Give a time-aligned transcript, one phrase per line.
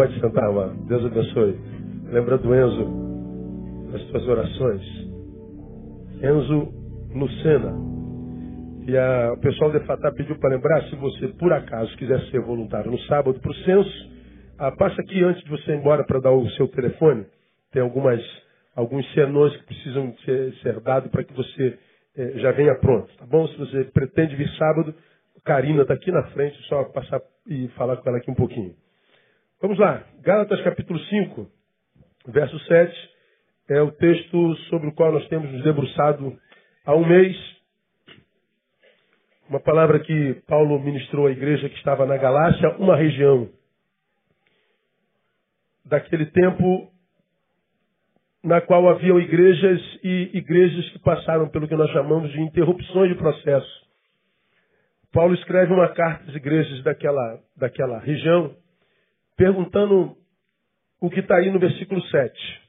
[0.00, 0.72] Pode sentar, amado.
[0.86, 1.60] Deus abençoe.
[2.10, 2.86] Lembra do Enzo
[3.92, 4.82] nas suas orações.
[6.22, 6.72] Enzo
[7.14, 7.74] Lucena.
[8.88, 12.40] E a, o pessoal de Fatá pediu para lembrar, se você por acaso quiser ser
[12.40, 14.10] voluntário no sábado para o censo,
[14.58, 17.26] ah, passa aqui antes de você ir embora para dar o seu telefone.
[17.70, 18.22] Tem algumas,
[18.74, 21.78] alguns senões que precisam ser, ser dados para que você
[22.16, 23.46] eh, já venha pronto, tá bom?
[23.48, 24.94] Se você pretende vir sábado,
[25.44, 28.74] Karina está aqui na frente, só passar e falar com ela aqui um pouquinho.
[29.62, 31.46] Vamos lá, Gálatas capítulo 5,
[32.28, 33.10] verso 7,
[33.68, 36.34] é o texto sobre o qual nós temos nos debruçado
[36.86, 37.36] há um mês.
[39.50, 43.50] Uma palavra que Paulo ministrou à igreja que estava na Galácia, uma região
[45.84, 46.90] daquele tempo
[48.42, 53.18] na qual haviam igrejas e igrejas que passaram pelo que nós chamamos de interrupções de
[53.18, 53.86] processo.
[55.12, 58.56] Paulo escreve uma carta às igrejas daquela, daquela região,
[59.40, 60.14] perguntando
[61.00, 62.60] o que está aí no versículo 7.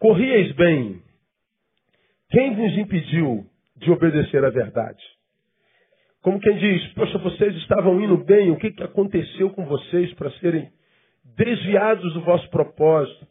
[0.00, 1.00] Corrieis bem,
[2.28, 3.46] quem vos impediu
[3.76, 5.00] de obedecer à verdade?
[6.22, 10.32] Como quem diz, poxa, vocês estavam indo bem, o que, que aconteceu com vocês para
[10.40, 10.68] serem
[11.36, 13.28] desviados do vosso propósito?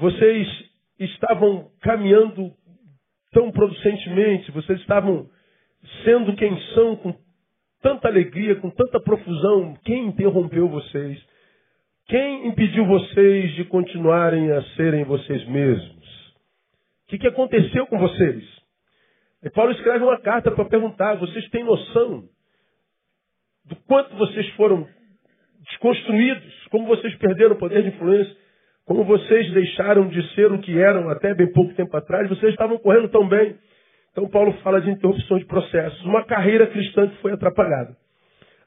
[0.00, 0.48] Vocês
[0.98, 2.52] estavam caminhando
[3.30, 5.30] tão producentemente, vocês estavam
[6.04, 7.14] sendo quem são com
[7.82, 11.18] tanta alegria, com tanta profusão, quem interrompeu vocês?
[12.06, 16.30] Quem impediu vocês de continuarem a serem vocês mesmos?
[17.04, 18.44] O que, que aconteceu com vocês?
[19.42, 22.24] E Paulo escreve uma carta para perguntar: vocês têm noção
[23.64, 24.86] do quanto vocês foram
[25.60, 28.36] desconstruídos, como vocês perderam o poder de influência,
[28.84, 32.78] como vocês deixaram de ser o que eram até bem pouco tempo atrás, vocês estavam
[32.78, 33.56] correndo tão bem.
[34.12, 37.96] Então Paulo fala de interrupção de processos, uma carreira cristã que foi atrapalhada.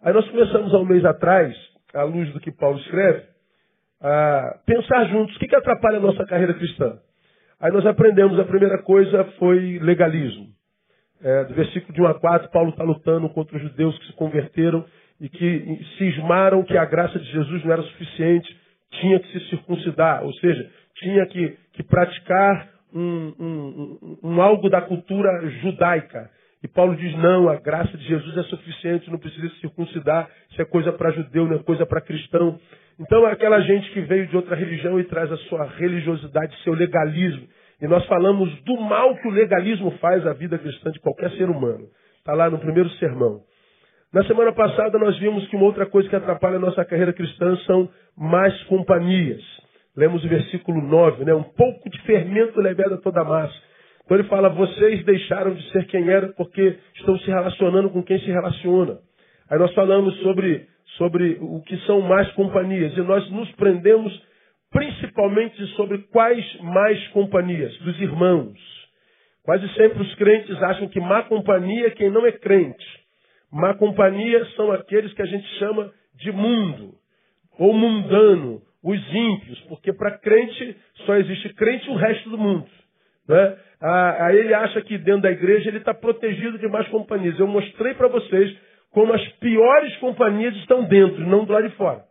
[0.02, 1.56] Aí nós começamos há um mês atrás,
[1.94, 3.24] à luz do que Paulo escreve,
[4.02, 6.98] a pensar juntos o que, que atrapalha a nossa carreira cristã.
[7.60, 10.48] Aí nós aprendemos, a primeira coisa foi legalismo.
[11.22, 14.14] É, do versículo de 1 a 4, Paulo está lutando contra os judeus que se
[14.14, 14.86] converteram
[15.22, 18.54] e que cismaram que a graça de Jesus não era suficiente,
[18.92, 24.82] tinha que se circuncidar, ou seja, tinha que, que praticar um, um, um, algo da
[24.82, 26.30] cultura judaica.
[26.64, 30.62] E Paulo diz: não, a graça de Jesus é suficiente, não precisa se circuncidar, isso
[30.62, 32.60] é coisa para judeu, não é coisa para cristão.
[33.00, 36.74] Então é aquela gente que veio de outra religião e traz a sua religiosidade, seu
[36.74, 37.48] legalismo.
[37.82, 41.50] E nós falamos do mal que o legalismo faz à vida cristã de qualquer ser
[41.50, 41.88] humano.
[42.20, 43.42] Está lá no primeiro sermão.
[44.14, 47.58] Na semana passada nós vimos que uma outra coisa que atrapalha a nossa carreira cristã
[47.66, 49.42] são más companhias.
[49.96, 51.34] Lemos o versículo 9, né?
[51.34, 53.54] Um pouco de fermento leveda toda a massa.
[54.04, 58.20] Então ele fala, vocês deixaram de ser quem eram porque estão se relacionando com quem
[58.20, 58.98] se relaciona.
[59.50, 60.68] Aí nós falamos sobre,
[60.98, 62.98] sobre o que são más companhias.
[62.98, 64.12] E nós nos prendemos
[64.72, 67.78] principalmente sobre quais mais companhias?
[67.78, 68.60] Dos irmãos.
[69.44, 72.86] Quase sempre os crentes acham que má companhia é quem não é crente.
[73.52, 76.96] Má companhia são aqueles que a gente chama de mundo,
[77.60, 82.68] ou mundano, os ímpios, porque para crente só existe crente o resto do mundo.
[83.28, 83.58] Né?
[84.20, 87.40] Aí ele acha que dentro da igreja ele está protegido de mais companhias.
[87.40, 88.56] Eu mostrei para vocês
[88.92, 92.04] como as piores companhias estão dentro, não do lado de fora.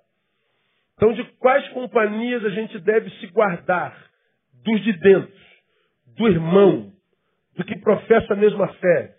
[0.97, 3.97] Então, de quais companhias a gente deve se guardar?
[4.65, 5.32] Dos de dentro,
[6.16, 6.93] do irmão,
[7.56, 9.15] do que professa a mesma fé,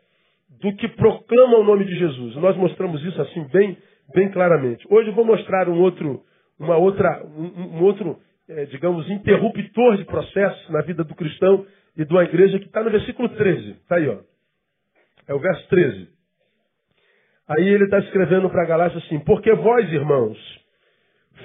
[0.62, 2.36] do que proclama o nome de Jesus.
[2.38, 3.78] Nós mostramos isso assim bem,
[4.14, 4.86] bem claramente.
[4.90, 6.24] Hoje eu vou mostrar um outro
[6.60, 11.66] uma outra, um, um outro, é, digamos, interruptor de processo na vida do cristão
[11.96, 13.72] e uma igreja que está no versículo 13.
[13.72, 14.20] Está aí, ó.
[15.28, 16.10] É o verso 13.
[17.48, 20.38] Aí ele está escrevendo para Galácia assim: Porque vós, irmãos,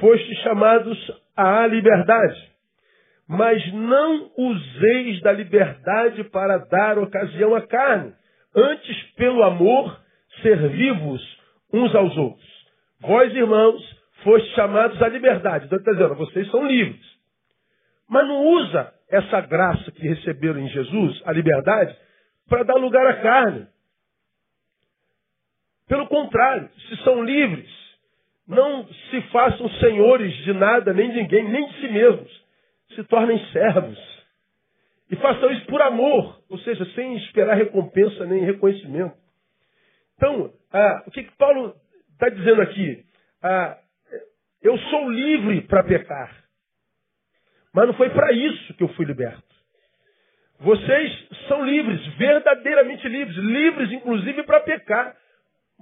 [0.00, 2.52] fostes chamados à liberdade,
[3.26, 8.12] mas não useis da liberdade para dar ocasião à carne.
[8.54, 10.00] Antes, pelo amor,
[10.42, 11.38] servi-vos
[11.72, 12.48] uns aos outros.
[13.00, 15.66] Vós, irmãos, foste chamados à liberdade.
[15.66, 17.18] Então está dizendo, vocês são livres.
[18.08, 21.96] Mas não usa essa graça que receberam em Jesus, a liberdade,
[22.48, 23.66] para dar lugar à carne.
[25.86, 27.68] Pelo contrário, se são livres,
[28.46, 32.46] não se façam senhores de nada, nem de ninguém, nem de si mesmos.
[32.94, 34.18] Se tornem servos.
[35.10, 39.16] E façam isso por amor, ou seja, sem esperar recompensa nem reconhecimento.
[40.16, 41.74] Então, ah, o que, que Paulo
[42.12, 43.04] está dizendo aqui?
[43.42, 43.78] Ah,
[44.62, 46.44] eu sou livre para pecar.
[47.72, 49.42] Mas não foi para isso que eu fui liberto.
[50.60, 55.16] Vocês são livres, verdadeiramente livres, livres inclusive para pecar.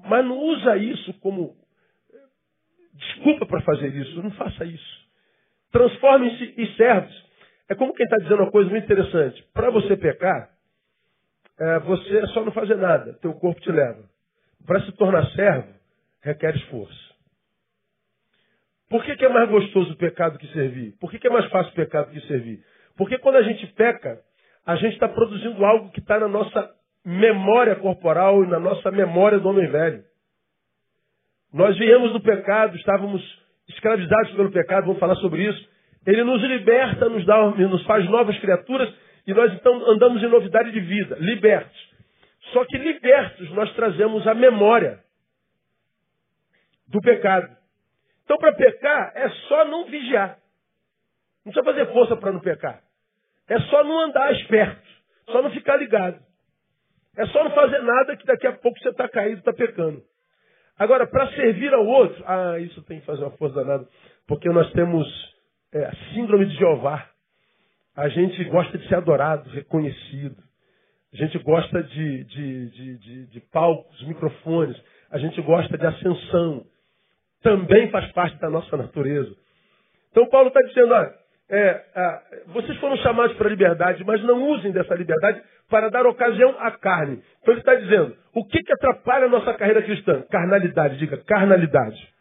[0.04, 1.56] Mas não usa isso como
[2.92, 4.22] desculpa para fazer isso.
[4.22, 5.06] Não faça isso.
[5.72, 7.26] Transformem-se em servos.
[7.68, 9.42] É como quem está dizendo uma coisa muito interessante.
[9.54, 10.50] Para você pecar,
[11.58, 13.14] é, você é só não fazer nada.
[13.14, 14.04] Teu corpo te leva.
[14.66, 15.72] Para se tornar servo,
[16.22, 17.05] requer esforço.
[18.88, 20.92] Por que, que, é mais gostoso o pecado que servir?
[21.00, 22.60] Por que, que é mais fácil o pecado que servir?
[22.96, 24.20] Porque quando a gente peca,
[24.64, 26.70] a gente está produzindo algo que está na nossa
[27.04, 30.02] memória corporal e na nossa memória do homem velho.
[31.52, 33.22] Nós viemos do pecado, estávamos
[33.68, 35.68] escravizados pelo pecado, vamos falar sobre isso.
[36.06, 38.92] Ele nos liberta, nos, dá, nos faz novas criaturas
[39.26, 41.96] e nós então andamos em novidade de vida, libertos.
[42.52, 45.00] Só que libertos nós trazemos a memória
[46.88, 47.56] do pecado.
[48.26, 50.36] Então, para pecar, é só não vigiar.
[51.44, 52.82] Não precisa fazer força para não pecar.
[53.48, 54.82] É só não andar esperto.
[55.30, 56.20] Só não ficar ligado.
[57.16, 60.02] É só não fazer nada que daqui a pouco você está caído, está pecando.
[60.76, 63.86] Agora, para servir ao outro, ah, isso tem que fazer uma força danada.
[64.26, 65.06] Porque nós temos
[65.72, 67.08] é, a síndrome de Jeová.
[67.94, 70.42] A gente gosta de ser adorado, reconhecido.
[71.14, 74.76] A gente gosta de, de, de, de palcos, microfones.
[75.12, 76.66] A gente gosta de ascensão
[77.46, 79.32] também faz parte da nossa natureza.
[80.10, 81.14] Então Paulo está dizendo, olha,
[81.48, 85.40] é, é, vocês foram chamados para a liberdade, mas não usem dessa liberdade
[85.70, 87.22] para dar ocasião à carne.
[87.40, 90.22] Então ele está dizendo, o que, que atrapalha a nossa carreira cristã?
[90.28, 92.12] Carnalidade, diga, carnalidade.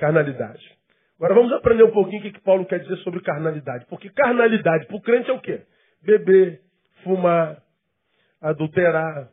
[0.00, 0.76] Carnalidade.
[1.16, 3.86] Agora vamos aprender um pouquinho o que, que Paulo quer dizer sobre carnalidade.
[3.88, 5.60] Porque carnalidade para o crente é o quê?
[6.02, 6.60] Beber,
[7.04, 7.58] fumar,
[8.42, 9.28] adulterar.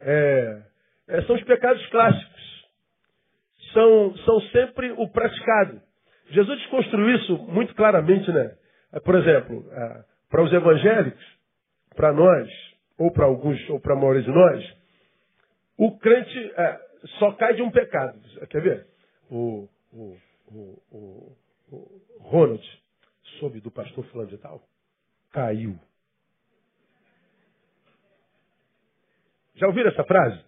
[0.00, 0.62] É,
[1.06, 2.33] é, são os pecados clássicos
[3.74, 5.82] são, são sempre o praticado.
[6.30, 8.56] Jesus desconstruiu isso muito claramente, né?
[9.04, 11.24] Por exemplo, é, para os evangélicos,
[11.94, 12.48] para nós,
[12.96, 14.76] ou para alguns, ou para a maioria de nós,
[15.76, 16.80] o crente é,
[17.18, 18.18] só cai de um pecado.
[18.48, 18.86] Quer ver?
[19.30, 20.16] O, o,
[20.46, 21.36] o, o,
[21.70, 22.64] o Ronald
[23.38, 24.62] soube do pastor fulano de tal,
[25.32, 25.78] caiu.
[29.56, 30.42] Já ouviram essa frase?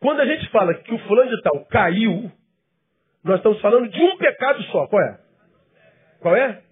[0.00, 2.32] Quando a gente fala que o fulano de tal caiu,
[3.22, 4.86] nós estamos falando de um pecado só.
[4.86, 5.20] Qual é?
[6.20, 6.62] Qual é?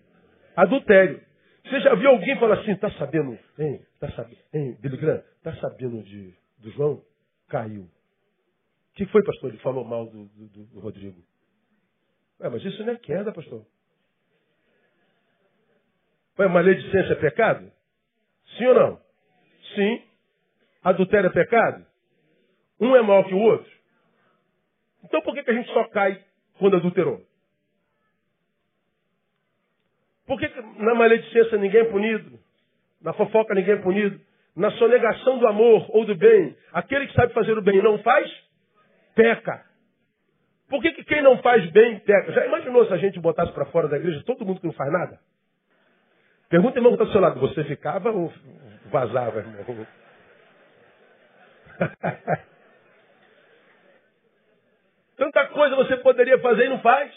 [0.56, 1.22] Adultério.
[1.64, 5.54] Você já viu alguém falar assim, tá sabendo, hein, tá sabendo, hein, Billy Graham, tá
[5.56, 7.02] sabendo de, do João?
[7.48, 7.82] Caiu.
[7.82, 9.50] O que foi, pastor?
[9.50, 11.22] Ele falou mal do, do, do Rodrigo.
[12.40, 13.66] É, mas isso não é queda, pastor.
[16.38, 17.70] Ué, maledicência é pecado?
[18.56, 19.00] Sim ou não?
[19.74, 20.02] Sim.
[20.82, 21.87] Adultério é pecado?
[22.80, 23.70] Um é maior que o outro.
[25.04, 26.22] Então por que, que a gente só cai
[26.58, 27.20] quando adulterou?
[30.26, 32.38] Por que, que na maledicência ninguém é punido?
[33.00, 34.20] Na fofoca ninguém é punido?
[34.54, 37.98] Na sonegação do amor ou do bem, aquele que sabe fazer o bem e não
[37.98, 38.30] faz,
[39.14, 39.64] peca.
[40.68, 42.32] Por que, que quem não faz bem peca?
[42.32, 44.92] Já imaginou se a gente botasse para fora da igreja todo mundo que não faz
[44.92, 45.18] nada?
[46.48, 47.40] Pergunta, irmão, que está do seu lado.
[47.40, 48.32] Você ficava ou
[48.90, 49.86] vazava, irmão?
[55.18, 57.12] Tanta coisa você poderia fazer e não faz.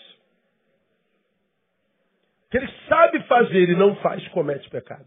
[2.49, 5.05] Que ele sabe fazer e não faz, comete pecado.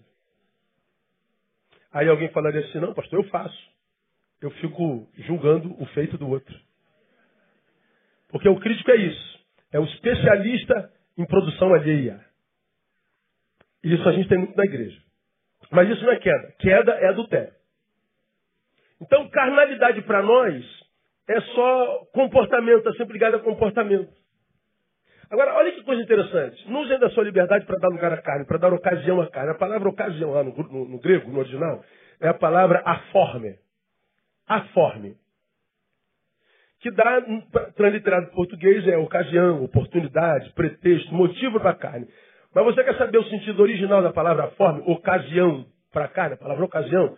[1.93, 3.75] Aí alguém falaria assim, não, pastor, eu faço.
[4.41, 6.59] Eu fico julgando o feito do outro.
[8.29, 9.45] Porque o crítico é isso.
[9.73, 12.25] É o especialista em produção alheia.
[13.83, 15.03] E isso a gente tem muito na igreja.
[15.71, 16.53] Mas isso não é queda.
[16.59, 17.53] Queda é adultério.
[19.01, 20.84] Então, carnalidade para nós
[21.29, 24.13] é só comportamento, está sempre ligado a comportamento.
[25.31, 26.71] Agora, olha que coisa interessante.
[26.71, 29.51] Não usem da sua liberdade para dar lugar à carne, para dar ocasião à carne.
[29.51, 31.83] A palavra ocasião lá no, no, no grego, no original,
[32.21, 33.57] é a palavra aforme.
[34.47, 35.17] Aforme.
[36.81, 37.23] Que dá,
[37.75, 42.07] transliterado em português, é ocasião, oportunidade, pretexto, motivo para a carne.
[42.55, 44.83] Mas você quer saber o sentido original da palavra aforme?
[44.87, 47.17] Ocasião para a carne, a palavra ocasião.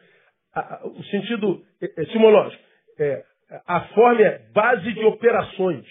[0.55, 2.63] A, a, o sentido etimológico
[2.99, 3.25] é
[3.67, 5.87] a forma é base de operações.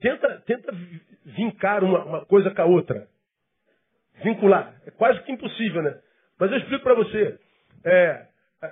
[0.00, 0.72] Tenta, tenta
[1.24, 3.08] vincar uma, uma coisa com a outra.
[4.22, 4.74] Vincular.
[4.86, 5.98] É quase que impossível, né?
[6.38, 7.38] Mas eu explico para você.
[7.84, 8.26] É,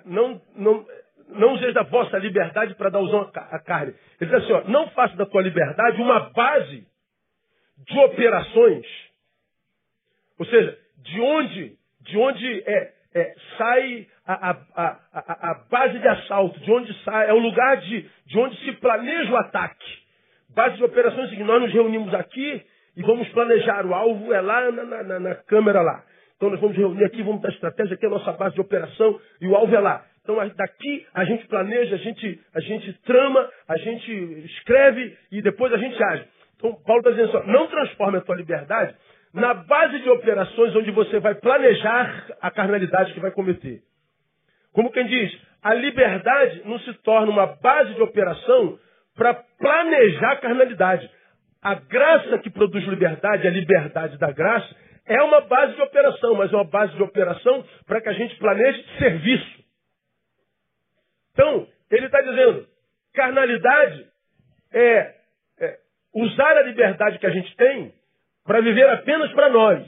[0.05, 0.87] não, não,
[1.29, 3.95] não useis da vossa liberdade para dar usão à carne.
[4.21, 6.87] Ele diz assim, ó, não faça da tua liberdade uma base
[7.79, 8.87] de operações.
[10.38, 16.07] Ou seja, de onde, de onde é, é, sai a, a, a, a, base de
[16.07, 20.02] assalto, de onde sai, é o lugar de, de onde se planeja o ataque.
[20.55, 22.62] Base de operações é que nós nos reunimos aqui
[22.97, 23.85] e vamos planejar.
[23.87, 26.05] O alvo é lá na, na, na câmera lá.
[26.37, 29.19] Então nós vamos reunir aqui, vamos dar estratégia, aqui é a nossa base de operação
[29.41, 30.05] e o alvo é lá.
[30.23, 34.12] Então daqui a gente planeja, a gente, a gente trama, a gente
[34.47, 36.25] escreve e depois a gente age.
[36.57, 38.95] Então Paulo está dizendo assim, não transforme a tua liberdade
[39.33, 43.83] na base de operações onde você vai planejar a carnalidade que vai cometer.
[44.73, 48.79] Como quem diz, a liberdade não se torna uma base de operação
[49.14, 51.11] para planejar a carnalidade.
[51.62, 54.75] A graça que produz liberdade, a liberdade da graça,
[55.07, 58.37] é uma base de operação, mas é uma base de operação para que a gente
[58.37, 59.64] planeje serviço.
[61.33, 62.67] Então, ele está dizendo,
[63.12, 64.07] carnalidade
[64.73, 65.14] é,
[65.61, 65.79] é
[66.14, 67.93] usar a liberdade que a gente tem
[68.45, 69.87] para viver apenas para nós.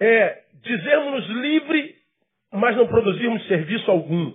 [0.00, 1.97] É dizermos-nos livre,
[2.52, 4.34] mas não produzirmos serviço algum.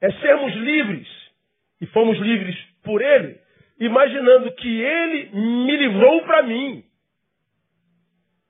[0.00, 1.08] É sermos livres,
[1.80, 3.38] e fomos livres por Ele,
[3.80, 6.84] imaginando que Ele me livrou para mim.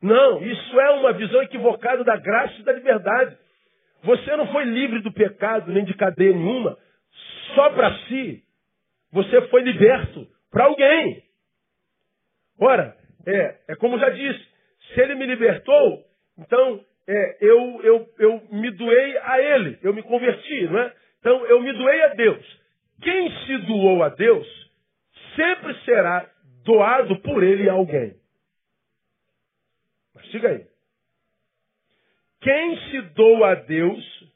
[0.00, 3.36] Não, isso é uma visão equivocada da graça e da liberdade.
[4.04, 6.78] Você não foi livre do pecado, nem de cadeia nenhuma,
[7.54, 8.44] só para si.
[9.10, 11.22] Você foi liberto para alguém.
[12.60, 12.96] Ora,
[13.26, 14.48] é, é como já disse,
[14.92, 16.04] se ele me libertou,
[16.38, 20.94] então é, eu, eu, eu me doei a ele, eu me converti, não é?
[21.20, 22.60] Então eu me doei a Deus.
[23.00, 24.46] Quem se doou a Deus
[25.34, 26.30] sempre será
[26.64, 28.14] doado por ele a alguém.
[30.14, 30.66] Mas siga aí.
[32.42, 34.32] Quem se doa a Deus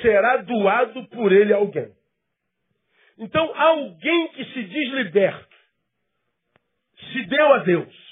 [0.00, 1.92] será doado por ele a alguém.
[3.18, 5.56] Então, alguém que se diz liberto,
[7.12, 8.07] se deu a Deus,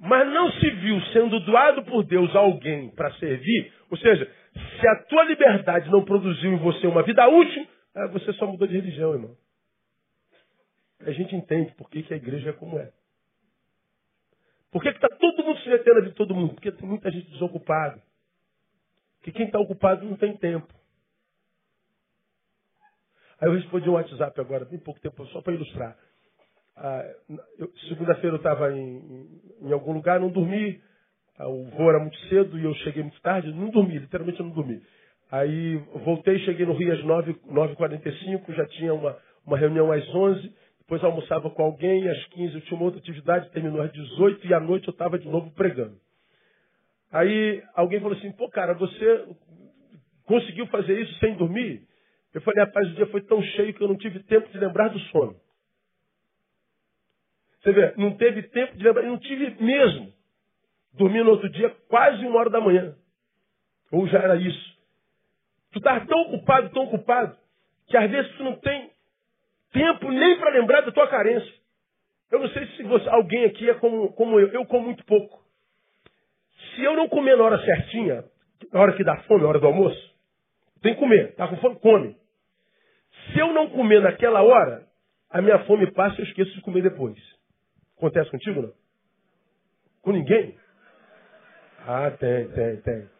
[0.00, 4.32] mas não se viu sendo doado por Deus a alguém para servir, ou seja,
[4.80, 8.66] se a tua liberdade não produziu em você uma vida útil, ah, você só mudou
[8.66, 9.36] de religião, irmão.
[11.00, 12.90] A gente entende por que, que a igreja é como é.
[14.70, 16.54] Por que está todo mundo se metendo de todo mundo?
[16.54, 18.00] Porque tem muita gente desocupada.
[19.22, 20.72] Que quem está ocupado não tem tempo.
[23.38, 25.96] Aí eu respondi um WhatsApp agora, tem pouco tempo, só para ilustrar.
[26.82, 27.04] Ah,
[27.88, 29.28] Segunda-feira eu estava em,
[29.62, 30.80] em, algum lugar, não dormi.
[31.38, 34.50] Ah, o voo era muito cedo e eu cheguei muito tarde, não dormi, literalmente não
[34.50, 34.82] dormi.
[35.30, 40.60] Aí voltei, cheguei no Rio às 9h45, já tinha uma, uma reunião às 11
[40.90, 44.52] depois almoçava com alguém, às 15 eu tinha uma outra atividade, terminou às 18 e
[44.52, 45.96] à noite eu estava de novo pregando.
[47.12, 49.24] Aí alguém falou assim, pô cara, você
[50.26, 51.86] conseguiu fazer isso sem dormir?
[52.34, 54.88] Eu falei, rapaz, o dia foi tão cheio que eu não tive tempo de lembrar
[54.88, 55.36] do sono.
[57.62, 60.12] Você vê, não teve tempo de lembrar, não tive mesmo.
[60.94, 62.94] Dormi no outro dia quase uma hora da manhã.
[63.92, 64.78] Ou já era isso.
[65.72, 67.36] Tu estás tão ocupado, tão ocupado,
[67.86, 68.90] que às vezes tu não tem
[69.72, 71.52] tempo nem para lembrar da tua carência.
[72.30, 74.48] Eu não sei se você, alguém aqui é como, como eu.
[74.48, 75.44] Eu como muito pouco.
[76.74, 78.24] Se eu não comer na hora certinha,
[78.72, 80.14] na hora que dá fome, na hora do almoço,
[80.80, 81.34] tem que comer.
[81.34, 81.76] Tá com fome?
[81.76, 82.16] Come.
[83.32, 84.86] Se eu não comer naquela hora,
[85.28, 87.18] a minha fome passa e eu esqueço de comer depois.
[88.00, 88.72] Acontece contigo, não?
[90.00, 90.58] Com ninguém?
[91.86, 93.10] Ah, tem, tem, tem.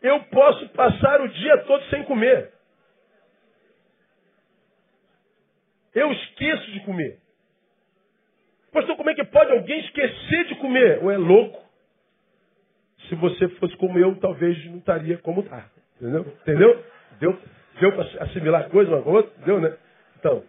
[0.00, 2.52] Eu posso passar o dia todo sem comer.
[5.92, 7.18] Eu esqueço de comer.
[8.72, 11.02] Pastor, como é que pode alguém esquecer de comer?
[11.02, 11.60] Ou é louco?
[13.08, 15.68] Se você fosse como eu, talvez não estaria como está.
[15.96, 16.20] Entendeu?
[16.20, 16.84] Entendeu?
[17.18, 17.38] Deu,
[17.80, 19.44] deu para assimilar coisa uma com a outra?
[19.44, 19.76] Deu, né?
[20.20, 20.44] Então,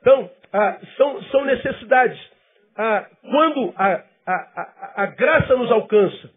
[0.00, 2.37] então ah, são, são necessidades.
[2.78, 6.30] Ah, quando a, a, a, a graça nos alcança,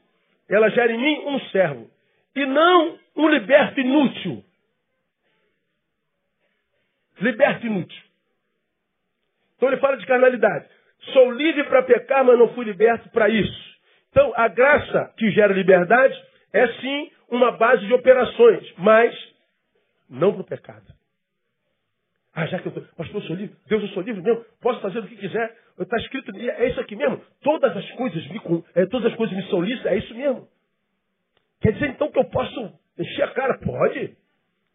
[0.49, 1.87] ela gera em mim um servo.
[2.35, 4.43] E não um liberto inútil.
[7.19, 8.03] Liberto inútil.
[9.55, 10.67] Então ele fala de carnalidade.
[11.13, 13.71] Sou livre para pecar, mas não fui liberto para isso.
[14.09, 16.19] Então a graça que gera liberdade
[16.53, 19.15] é sim uma base de operações, mas
[20.09, 21.00] não para o pecado.
[22.33, 24.99] Ah, já que eu, pastor, eu sou livre, Deus, eu sou livre mesmo, posso fazer
[24.99, 25.57] o que quiser.
[25.77, 27.21] Está escrito, é isso aqui mesmo.
[27.41, 28.39] Todas as coisas me,
[28.73, 30.47] é, todas as coisas me são lícitas, é isso mesmo.
[31.59, 33.57] Quer dizer então que eu posso encher a cara?
[33.59, 34.15] Pode.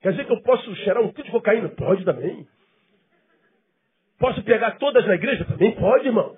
[0.03, 1.69] Quer dizer que eu posso cheirar um quilo de cocaína?
[1.71, 2.47] Pode também.
[4.19, 5.45] Posso pegar todas na igreja?
[5.45, 6.37] Também pode, irmão.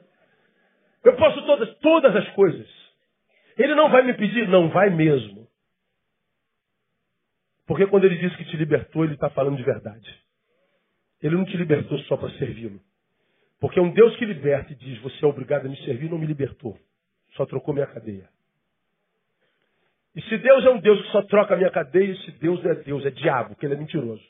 [1.05, 2.69] Eu posso todas, todas as coisas.
[3.57, 4.49] Ele não vai me pedir?
[4.49, 5.49] Não vai mesmo.
[7.67, 10.28] Porque quando ele diz que te libertou, ele está falando de verdade.
[11.23, 12.81] Ele não te libertou só para servi-lo.
[13.61, 16.19] Porque é um Deus que liberta e diz, você é obrigado a me servir, não
[16.19, 16.79] me libertou.
[17.35, 18.29] Só trocou minha cadeia.
[20.15, 22.71] E se Deus é um Deus que só troca a minha cadeia, esse Deus não
[22.71, 24.25] é Deus, é diabo, porque ele é mentiroso.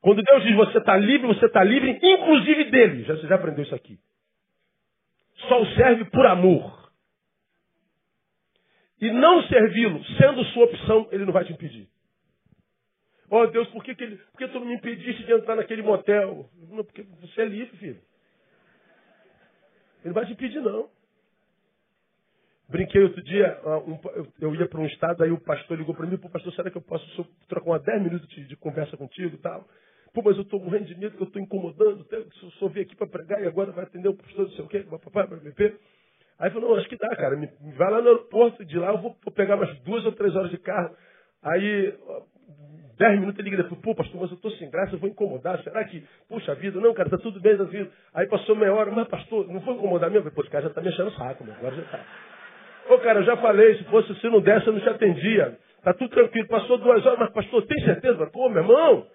[0.00, 3.04] Quando Deus diz você está livre, você está livre, inclusive dele.
[3.04, 3.98] Já, você já aprendeu isso aqui.
[5.48, 6.80] Só o serve por amor.
[9.00, 11.88] e não servi-lo, sendo sua opção, ele não vai te impedir.
[13.30, 16.50] Oh Deus, por que, que, ele, por que tu me impediste de entrar naquele motel?
[16.68, 18.00] Não, porque você é livre, filho.
[20.04, 20.90] Ele vai te impedir, não.
[22.68, 23.60] Brinquei outro dia,
[24.40, 26.76] eu ia para um estado, aí o pastor ligou para mim, pô, pastor, será que
[26.76, 29.66] eu posso trocar uma 10 minutos de, de, conversa contigo e tal?
[30.14, 32.94] Pô, mas eu estou morrendo de medo, que eu estou incomodando, eu só vim aqui
[32.94, 35.80] para pregar e agora vai atender o pastor, não sei o quê, papai, vai beber.
[36.38, 38.98] Aí falou, não, acho que dá, cara, me vai lá no aeroporto, de lá eu
[38.98, 40.96] vou, vou pegar umas duas ou três horas de carro.
[41.42, 41.94] Aí,
[42.98, 45.62] dez minutos ele liga depois, pô, pastor, mas eu estou sem graça, eu vou incomodar,
[45.62, 49.08] será que, puxa vida, não, cara, tá tudo bem, tudo Aí passou meia hora, mas
[49.08, 50.30] pastor, não vou incomodar mesmo?
[50.30, 52.00] Pô, esse cara já tá me achando saco, meu, agora já tá.
[52.90, 55.56] Ô, cara, eu já falei, se fosse se não desse, eu não te atendia.
[55.82, 56.48] Tá tudo tranquilo.
[56.48, 58.26] Passou duas horas, mas pastor, tem certeza?
[58.26, 59.06] Pô, meu irmão.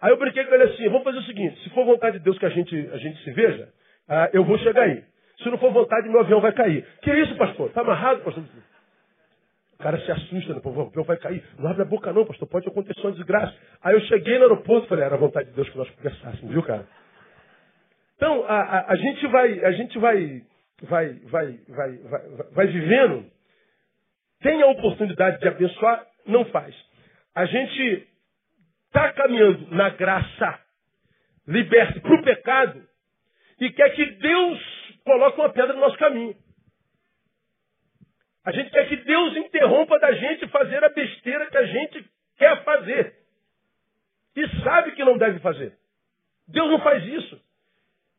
[0.00, 2.38] Aí eu brinquei com ele assim, vamos fazer o seguinte, se for vontade de Deus
[2.38, 3.70] que a gente, a gente se veja,
[4.06, 5.02] ah, eu vou chegar aí.
[5.38, 6.86] Se não for vontade, meu avião vai cair.
[7.00, 7.70] Que isso, pastor?
[7.70, 8.44] Tá amarrado, pastor?
[9.74, 10.60] O cara se assusta, né?
[10.62, 11.44] o avião vai cair.
[11.58, 13.54] Não abre a boca não, pastor, pode acontecer uma desgraça.
[13.82, 16.62] Aí eu cheguei no aeroporto e falei, era vontade de Deus que nós conversássemos, viu,
[16.62, 16.86] cara?
[18.16, 20.42] Então, a, a, a gente vai, a gente vai
[20.82, 23.26] vai, vai, vai, vai, vai vivendo,
[24.40, 26.74] tem a oportunidade de abençoar, não faz.
[27.34, 28.08] A gente
[28.86, 30.60] está caminhando na graça,
[31.46, 32.82] liberto para o pecado,
[33.60, 36.34] e quer que Deus coloque uma pedra no nosso caminho.
[38.44, 42.04] A gente quer que Deus interrompa da gente fazer a besteira que a gente
[42.36, 43.14] quer fazer.
[44.36, 45.76] E sabe que não deve fazer.
[46.48, 47.40] Deus não faz isso.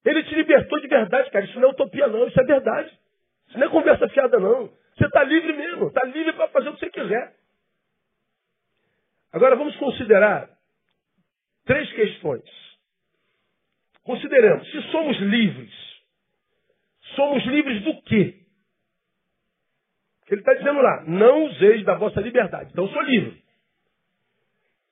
[0.04, 1.46] Ele te libertou de verdade, cara.
[1.46, 2.28] Isso não é utopia, não.
[2.28, 3.00] Isso é verdade.
[3.50, 4.68] Isso não é conversa fiada, não.
[4.98, 5.88] Você está livre mesmo.
[5.88, 7.36] Está livre para fazer o que você quiser.
[9.32, 10.50] Agora vamos considerar
[11.66, 12.44] três questões.
[14.04, 15.74] Consideremos, se somos livres,
[17.16, 18.45] somos livres do quê?
[20.30, 22.70] Ele está dizendo lá, não useis da vossa liberdade.
[22.72, 23.44] Então sou livre.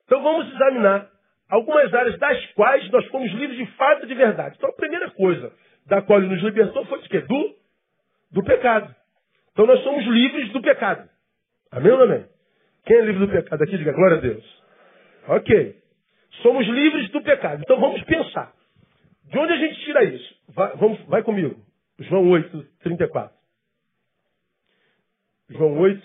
[0.04, 1.10] Então vamos examinar
[1.48, 4.56] algumas áreas das quais nós fomos livres de fato de verdade.
[4.56, 5.52] Então a primeira coisa
[5.86, 7.20] da qual ele nos libertou foi de quê?
[7.20, 7.56] Do,
[8.30, 8.94] do pecado.
[9.52, 11.08] Então nós somos livres do pecado.
[11.70, 12.26] Amém ou não amém?
[12.84, 13.76] Quem é livre do pecado aqui?
[13.76, 14.62] Diga glória a Deus.
[15.28, 15.76] Ok.
[16.42, 17.62] Somos livres do pecado.
[17.62, 18.52] Então vamos pensar.
[19.24, 20.34] De onde a gente tira isso?
[20.48, 21.56] Vai, vamos, vai comigo.
[21.98, 23.43] João 8, 34.
[25.50, 26.02] João 8,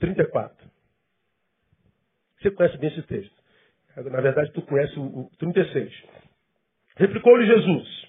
[0.00, 0.70] 34.
[2.40, 3.34] Você conhece bem esse texto.
[3.96, 5.92] Na verdade, tu conhece o, 36.
[6.96, 8.04] Replicou-lhe Jesus.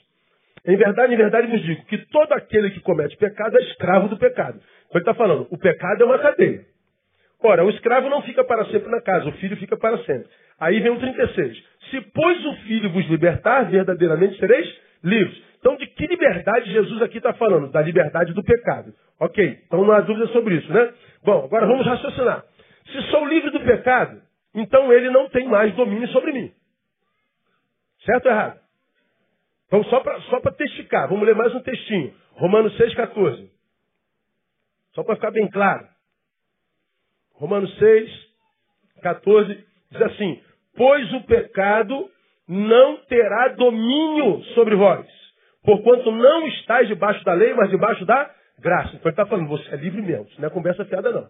[0.66, 4.18] Em verdade, em verdade vos digo que todo aquele que comete pecado é escravo do
[4.18, 4.58] pecado.
[4.58, 6.66] Então ele está falando, o pecado é uma cadeia.
[7.40, 10.28] Ora, o escravo não fica para sempre na casa, o filho fica para sempre.
[10.60, 11.64] Aí vem o 36.
[11.92, 14.68] Se, pois, o filho vos libertar, verdadeiramente sereis
[15.04, 15.44] livres.
[15.66, 17.72] Então, de que liberdade Jesus aqui está falando?
[17.72, 18.94] Da liberdade do pecado.
[19.20, 20.94] Ok, então não há dúvida sobre isso, né?
[21.24, 22.46] Bom, agora vamos raciocinar.
[22.86, 24.22] Se sou livre do pecado,
[24.54, 26.54] então ele não tem mais domínio sobre mim.
[28.06, 28.60] Certo ou errado?
[29.66, 32.14] Então, só para só testificar, vamos ler mais um textinho.
[32.34, 33.50] Romanos 6,14.
[34.94, 35.88] Só para ficar bem claro.
[37.34, 38.12] Romanos 6,
[39.02, 40.44] 14 diz assim:
[40.78, 42.08] Pois o pecado
[42.48, 45.25] não terá domínio sobre vós,
[45.66, 48.96] porquanto não estáis debaixo da lei, mas debaixo da graça.
[48.96, 51.28] Então ele está falando, você é livre mesmo, isso não é conversa fiada, não.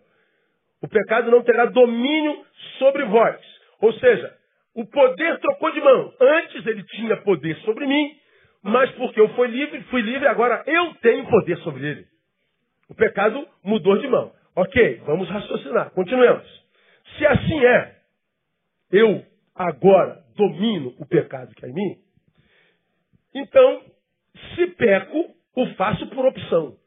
[0.81, 2.45] O pecado não terá domínio
[2.77, 3.39] sobre vós.
[3.81, 4.35] Ou seja,
[4.75, 6.13] o poder trocou de mão.
[6.19, 8.15] Antes ele tinha poder sobre mim,
[8.61, 12.05] mas porque eu fui livre, fui livre, agora eu tenho poder sobre ele.
[12.89, 14.31] O pecado mudou de mão.
[14.55, 15.91] Ok, vamos raciocinar.
[15.91, 16.65] Continuemos.
[17.17, 17.95] Se assim é,
[18.91, 21.97] eu agora domino o pecado que é em mim,
[23.35, 23.81] então,
[24.55, 26.77] se peco, o faço por opção.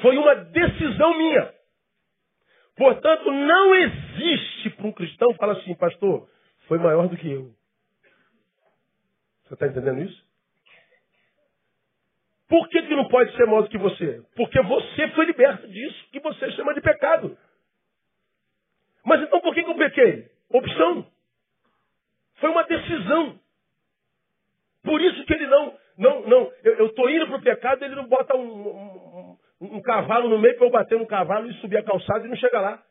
[0.00, 1.54] Foi uma decisão minha.
[2.76, 6.28] Portanto, não existe para um cristão falar assim, pastor,
[6.66, 7.54] foi maior do que eu.
[9.44, 10.30] Você está entendendo isso?
[12.48, 14.22] Por que, que não pode ser maior do que você?
[14.34, 17.36] Porque você foi liberto disso que você chama de pecado.
[19.04, 20.30] Mas então por que, que eu pequei?
[20.48, 21.06] Opção.
[22.36, 23.38] Foi uma decisão.
[24.82, 26.52] Por isso que ele não, não, não.
[26.64, 30.56] Eu estou indo para o pecado, ele não bota um, um, um cavalo no meio
[30.56, 32.82] para eu bater no cavalo e subir a calçada e não chegar lá.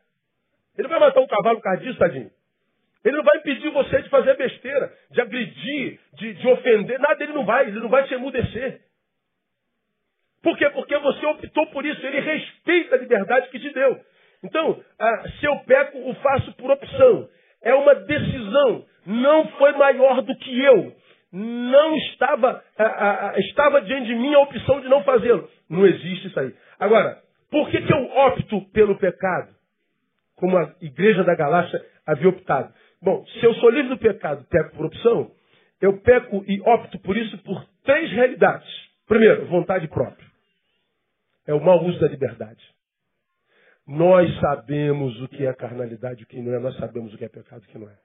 [0.78, 2.32] Ele vai matar um cavalo disso, tadinho.
[3.04, 7.00] Ele não vai impedir você de fazer besteira, de agredir, de, de ofender.
[7.00, 7.68] Nada, ele não vai.
[7.68, 8.82] Ele não vai te emudecer.
[10.42, 10.70] Por quê?
[10.70, 12.06] Porque você optou por isso.
[12.06, 14.00] Ele respeita a liberdade que te deu.
[14.44, 17.30] Então, ah, se eu peco, o faço por opção.
[17.62, 18.86] É uma decisão.
[19.06, 20.96] Não foi maior do que eu.
[21.32, 25.50] Não estava, a, a, estava diante de mim a opção de não fazê-lo.
[25.70, 26.54] Não existe isso aí.
[26.80, 29.54] Agora, por que, que eu opto pelo pecado?
[30.36, 32.74] Como a igreja da Galácia havia optado.
[33.02, 35.32] Bom, se eu sou livre do pecado, peco por opção,
[35.82, 38.68] eu peco e opto por isso por três realidades.
[39.08, 40.28] Primeiro, vontade própria.
[41.48, 42.64] É o mau uso da liberdade.
[43.88, 46.60] Nós sabemos o que é carnalidade o que não é.
[46.60, 47.98] Nós sabemos o que é pecado o que não é.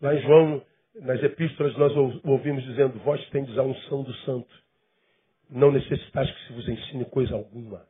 [0.00, 0.64] Lá em João,
[1.00, 1.92] nas epístolas, nós
[2.24, 4.62] ouvimos dizendo: Vós tendes a unção do santo.
[5.50, 7.84] Não necessitais que se vos ensine coisa alguma.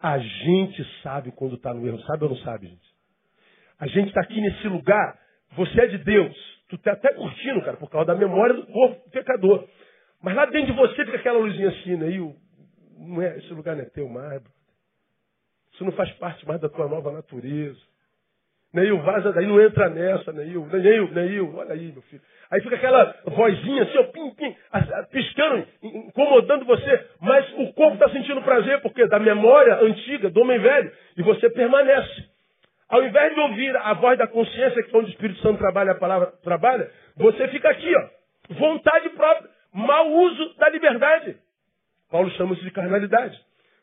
[0.00, 2.00] A gente sabe quando está no erro.
[2.02, 2.92] Sabe ou não sabe, gente?
[3.78, 5.18] A gente está aqui nesse lugar.
[5.56, 6.36] Você é de Deus.
[6.68, 9.68] Tu está até curtindo, cara, por causa da memória do corpo pecador.
[10.20, 12.10] Mas lá dentro de você fica aquela luzinha assim, né?
[12.10, 12.18] E
[12.98, 14.42] não é, esse lugar não é teu mais.
[15.72, 17.80] Isso não faz parte mais da tua nova natureza.
[18.72, 20.66] Neil, vaza daí, não entra nessa, Neil.
[20.66, 22.22] Neil, Neil, olha aí, meu filho.
[22.50, 24.56] Aí fica aquela vozinha assim, ó, pim, pim,
[25.10, 27.06] piscando, incomodando você.
[27.20, 31.50] Mas o corpo está sentindo prazer, porque da memória antiga, do homem velho, e você
[31.50, 32.30] permanece.
[32.88, 35.92] Ao invés de ouvir a voz da consciência, que é onde o Espírito Santo trabalha,
[35.92, 38.54] a palavra trabalha, você fica aqui, ó.
[38.54, 41.36] Vontade própria, mau uso da liberdade.
[42.10, 43.38] Paulo chama isso de carnalidade.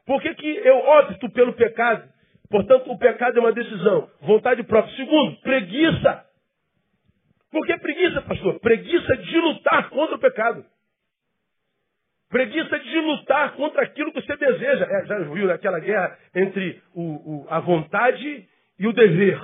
[0.06, 2.08] Por que, que eu opto pelo pecado?
[2.50, 4.10] Portanto, o pecado é uma decisão.
[4.22, 4.96] Vontade própria.
[4.96, 6.26] Segundo, preguiça.
[7.52, 8.60] Por que preguiça, pastor?
[8.60, 10.66] Preguiça de lutar contra o pecado.
[12.30, 14.86] Preguiça de lutar contra aquilo que você deseja.
[14.86, 19.40] É, já viu aquela guerra entre o, o, a vontade e o dever.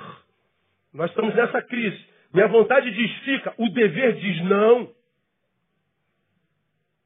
[0.93, 2.05] Nós estamos nessa crise.
[2.33, 4.91] Minha vontade diz fica, o dever diz não.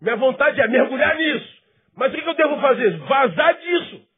[0.01, 1.59] Minha vontade é mergulhar nisso.
[1.95, 2.97] Mas o que eu devo fazer?
[2.99, 4.08] Vazar disso.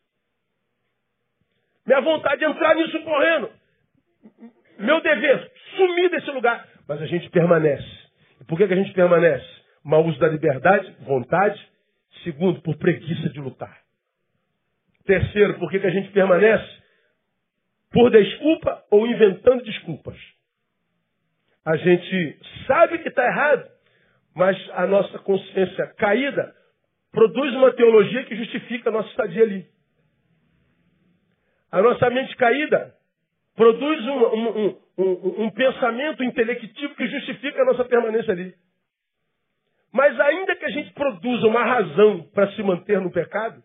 [1.91, 3.49] Minha vontade é entrar nisso correndo.
[4.79, 6.65] Meu dever, sumir desse lugar.
[6.87, 7.85] Mas a gente permanece.
[8.39, 9.45] E por que, que a gente permanece?
[9.83, 11.61] Mau uso da liberdade, vontade.
[12.23, 13.77] Segundo, por preguiça de lutar.
[15.05, 16.65] Terceiro, por que, que a gente permanece?
[17.91, 20.15] Por desculpa ou inventando desculpas.
[21.65, 23.69] A gente sabe que está errado,
[24.33, 26.55] mas a nossa consciência caída
[27.11, 29.80] produz uma teologia que justifica a nossa estadia ali.
[31.71, 32.93] A nossa mente caída
[33.55, 38.53] produz um, um, um, um, pensamento intelectivo que justifica a nossa permanência ali.
[39.91, 43.61] Mas ainda que a gente produza uma razão para se manter no pecado,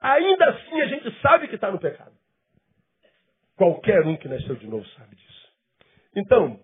[0.00, 2.12] ainda assim a gente sabe que está no pecado.
[3.56, 5.48] Qualquer um que nasceu de novo sabe disso.
[6.16, 6.60] Então,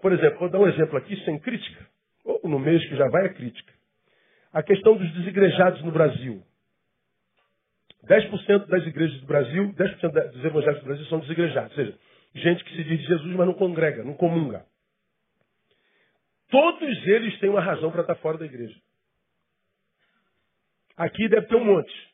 [0.00, 1.86] por exemplo, vou dar um exemplo aqui sem crítica,
[2.24, 3.72] ou no mês que já vai a crítica.
[4.52, 6.42] A questão dos desigrejados no Brasil.
[8.06, 11.70] 10% das igrejas do Brasil, 10% dos evangélicos do Brasil são desigrejados.
[11.70, 11.98] Ou seja,
[12.34, 14.64] gente que se diz Jesus, mas não congrega, não comunga.
[16.50, 18.76] Todos eles têm uma razão para estar fora da igreja.
[20.96, 22.12] Aqui deve ter um monte.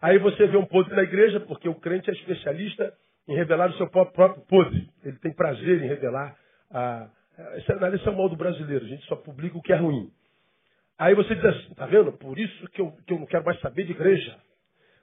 [0.00, 2.92] Aí você vê um podre na igreja, porque o crente é especialista
[3.26, 4.88] em revelar o seu próprio podre.
[5.04, 6.36] Ele tem prazer em revelar.
[6.70, 7.08] A...
[7.56, 8.84] Esse, esse é o mal do brasileiro.
[8.84, 10.10] A gente só publica o que é ruim.
[10.98, 12.12] Aí você diz assim, tá vendo?
[12.12, 14.36] Por isso que eu, que eu não quero mais saber de igreja.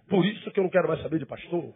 [0.07, 1.73] Por isso que eu não quero mais saber de pastor.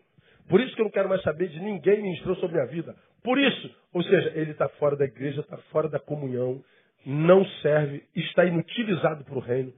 [0.49, 2.95] Por isso que eu não quero mais saber de ninguém ministrou sobre a minha vida.
[3.23, 6.61] Por isso, ou seja, ele está fora da igreja, está fora da comunhão,
[7.05, 9.73] não serve, está inutilizado para o reino.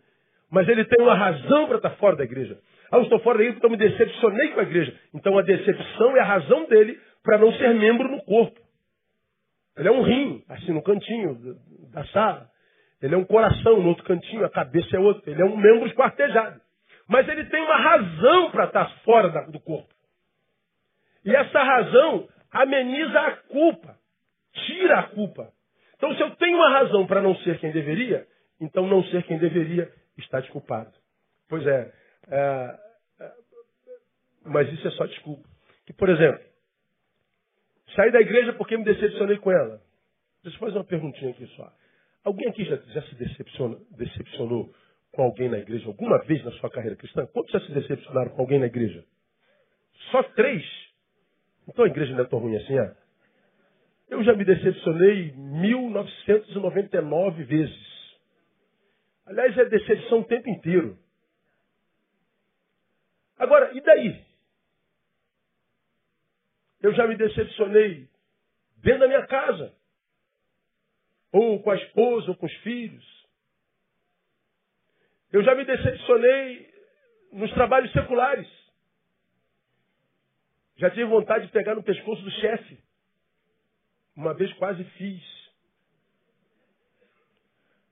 [0.50, 2.58] Mas ele tem uma razão para estar tá fora da igreja.
[2.92, 5.00] Ah, eu estou fora da igreja porque eu me decepcionei com a igreja.
[5.14, 8.60] Então a decepção é a razão dele para não ser membro no corpo.
[9.78, 11.58] Ele é um rim, assim, no cantinho
[11.92, 12.50] da sala.
[13.02, 15.30] Ele é um coração no outro cantinho, a cabeça é outro.
[15.30, 16.60] Ele é um membro esquartejado.
[17.08, 19.94] Mas ele tem uma razão para estar fora do corpo.
[21.24, 23.98] E essa razão ameniza a culpa,
[24.54, 25.52] tira a culpa.
[25.98, 28.28] Então, se eu tenho uma razão para não ser quem deveria,
[28.60, 30.92] então não ser quem deveria está desculpado.
[31.50, 31.94] Pois é,
[32.30, 32.80] é,
[33.20, 33.32] é
[34.46, 35.48] mas isso é só desculpa.
[35.86, 36.42] Que, por exemplo,
[37.96, 39.82] saí da igreja porque me decepcionei com ela.
[40.44, 41.72] Deixa eu fazer uma perguntinha aqui só.
[42.26, 44.74] Alguém aqui já, já se decepcionou,
[45.12, 47.28] com alguém na igreja alguma vez na sua carreira cristã?
[47.28, 49.06] Quantos já se decepcionaram com alguém na igreja?
[50.10, 50.66] Só três?
[51.68, 52.98] Então a igreja não é tão ruim assim, é?
[54.10, 58.18] Eu já me decepcionei 1999 vezes.
[59.28, 60.98] Aliás, é decepção o tempo inteiro.
[63.38, 64.26] Agora, e daí?
[66.82, 68.10] Eu já me decepcionei
[68.78, 69.76] dentro da minha casa
[71.36, 73.06] ou com a esposa, ou com os filhos.
[75.34, 76.74] Eu já me decepcionei
[77.34, 78.48] nos trabalhos seculares.
[80.78, 82.80] Já tive vontade de pegar no pescoço do chefe.
[84.16, 85.24] Uma vez quase fiz.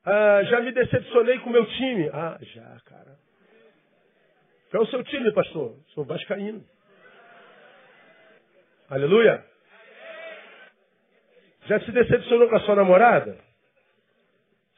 [0.05, 2.09] Ah, já me decepcionei com o meu time.
[2.13, 3.19] Ah, já, cara.
[4.71, 5.77] Qual é o seu time, pastor?
[5.89, 6.65] Sou vascaíno.
[8.89, 9.45] Aleluia.
[11.67, 13.37] Já se decepcionou com a sua namorada?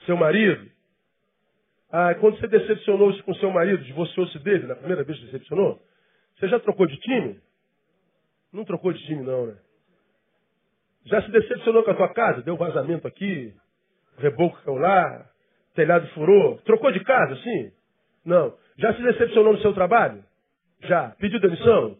[0.05, 0.69] Seu marido?
[1.91, 5.81] Ah, quando você decepcionou-se com seu marido, divorciou-se dele, na primeira vez que decepcionou?
[6.37, 7.39] Você já trocou de time?
[8.51, 9.57] Não trocou de time, não, né?
[11.05, 12.41] Já se decepcionou com a tua casa?
[12.41, 13.53] Deu vazamento aqui,
[14.17, 15.29] reboco caiu lá,
[15.75, 16.57] telhado furou.
[16.59, 17.71] Trocou de casa, sim?
[18.25, 18.57] Não.
[18.77, 20.23] Já se decepcionou no seu trabalho?
[20.81, 21.09] Já.
[21.19, 21.97] Pediu demissão?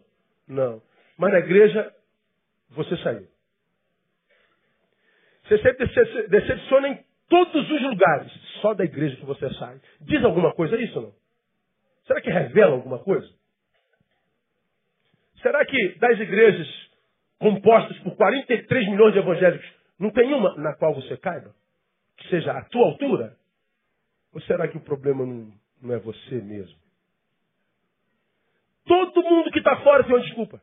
[0.48, 0.82] Não.
[1.16, 1.92] Mas na igreja,
[2.70, 3.26] você saiu.
[5.48, 9.80] Você se decepciona em todos os lugares, só da igreja que você sai.
[10.00, 11.12] Diz alguma coisa isso não?
[12.06, 13.28] Será que revela alguma coisa?
[15.42, 16.66] Será que das igrejas
[17.38, 21.54] compostas por 43 milhões de evangélicos, não tem uma na qual você caiba?
[22.16, 23.36] Que seja a tua altura?
[24.32, 26.76] Ou será que o problema não, não é você mesmo?
[28.84, 30.60] Todo mundo que está fora tem uma desculpa.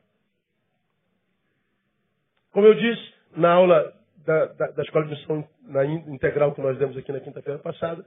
[2.52, 3.93] Como eu disse na aula
[4.24, 8.04] da, da, da escola de missão na integral que nós demos aqui na quinta-feira passada,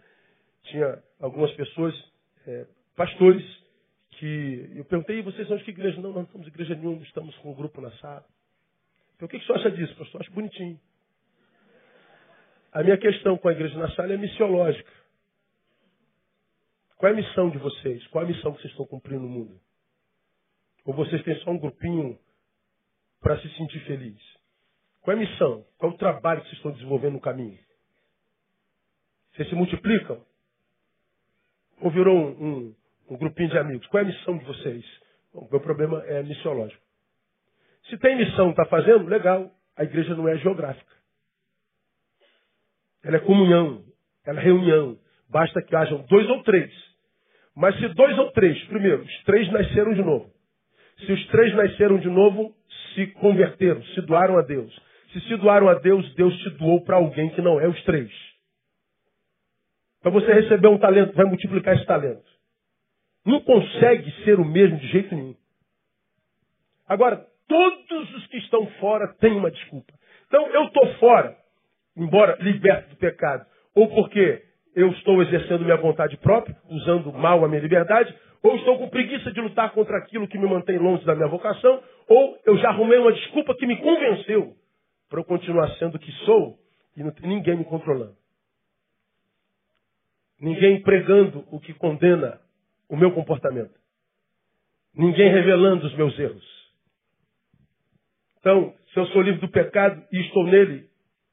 [0.63, 1.93] tinha algumas pessoas,
[2.45, 3.43] é, pastores,
[4.11, 6.01] que eu perguntei, vocês são de que igreja?
[6.01, 8.25] Não, nós não somos igreja nenhuma, estamos com um grupo na sala.
[9.15, 10.21] Então, o que, que você acha disso, pastor?
[10.21, 10.79] Acho bonitinho.
[12.71, 14.91] A minha questão com a igreja na sala é missiológica.
[16.97, 18.05] Qual é a missão de vocês?
[18.07, 19.59] Qual é a missão que vocês estão cumprindo no mundo?
[20.83, 22.17] Ou vocês têm só um grupinho
[23.19, 24.36] para se sentir feliz?
[25.07, 25.63] Qual é a missão?
[25.77, 27.57] Qual é o trabalho que vocês estão desenvolvendo no caminho?
[29.31, 30.21] Vocês se multiplicam?
[31.79, 32.75] Ou virou um, um,
[33.11, 33.87] um grupinho de amigos?
[33.87, 34.83] Qual é a missão de vocês?
[35.33, 36.83] Bom, o meu problema é missiológico.
[37.89, 39.49] Se tem missão, está fazendo, legal.
[39.77, 40.93] A igreja não é geográfica.
[43.01, 43.85] Ela é comunhão,
[44.25, 44.99] ela é reunião.
[45.29, 46.69] Basta que hajam dois ou três.
[47.55, 50.29] Mas se dois ou três, primeiro, os três nasceram de novo.
[50.97, 52.53] Se os três nasceram de novo,
[52.93, 54.86] se converteram, se doaram a Deus.
[55.11, 58.11] Se se doaram a Deus, Deus te doou para alguém que não é os três.
[60.01, 62.25] Para você receber um talento, vai multiplicar esse talento.
[63.25, 65.35] Não consegue ser o mesmo de jeito nenhum.
[66.87, 69.93] Agora, todos os que estão fora têm uma desculpa.
[70.27, 71.35] Então, eu estou fora,
[71.95, 74.43] embora liberto do pecado, ou porque
[74.75, 79.31] eu estou exercendo minha vontade própria, usando mal a minha liberdade, ou estou com preguiça
[79.31, 82.99] de lutar contra aquilo que me mantém longe da minha vocação, ou eu já arrumei
[82.99, 84.55] uma desculpa que me convenceu
[85.09, 86.59] para eu continuar sendo o que sou
[86.95, 88.15] e não tem ninguém me controlando.
[90.39, 92.39] Ninguém pregando o que condena
[92.89, 93.73] o meu comportamento.
[94.93, 96.57] Ninguém revelando os meus erros.
[98.39, 100.89] Então, se eu sou livre do pecado e estou nele,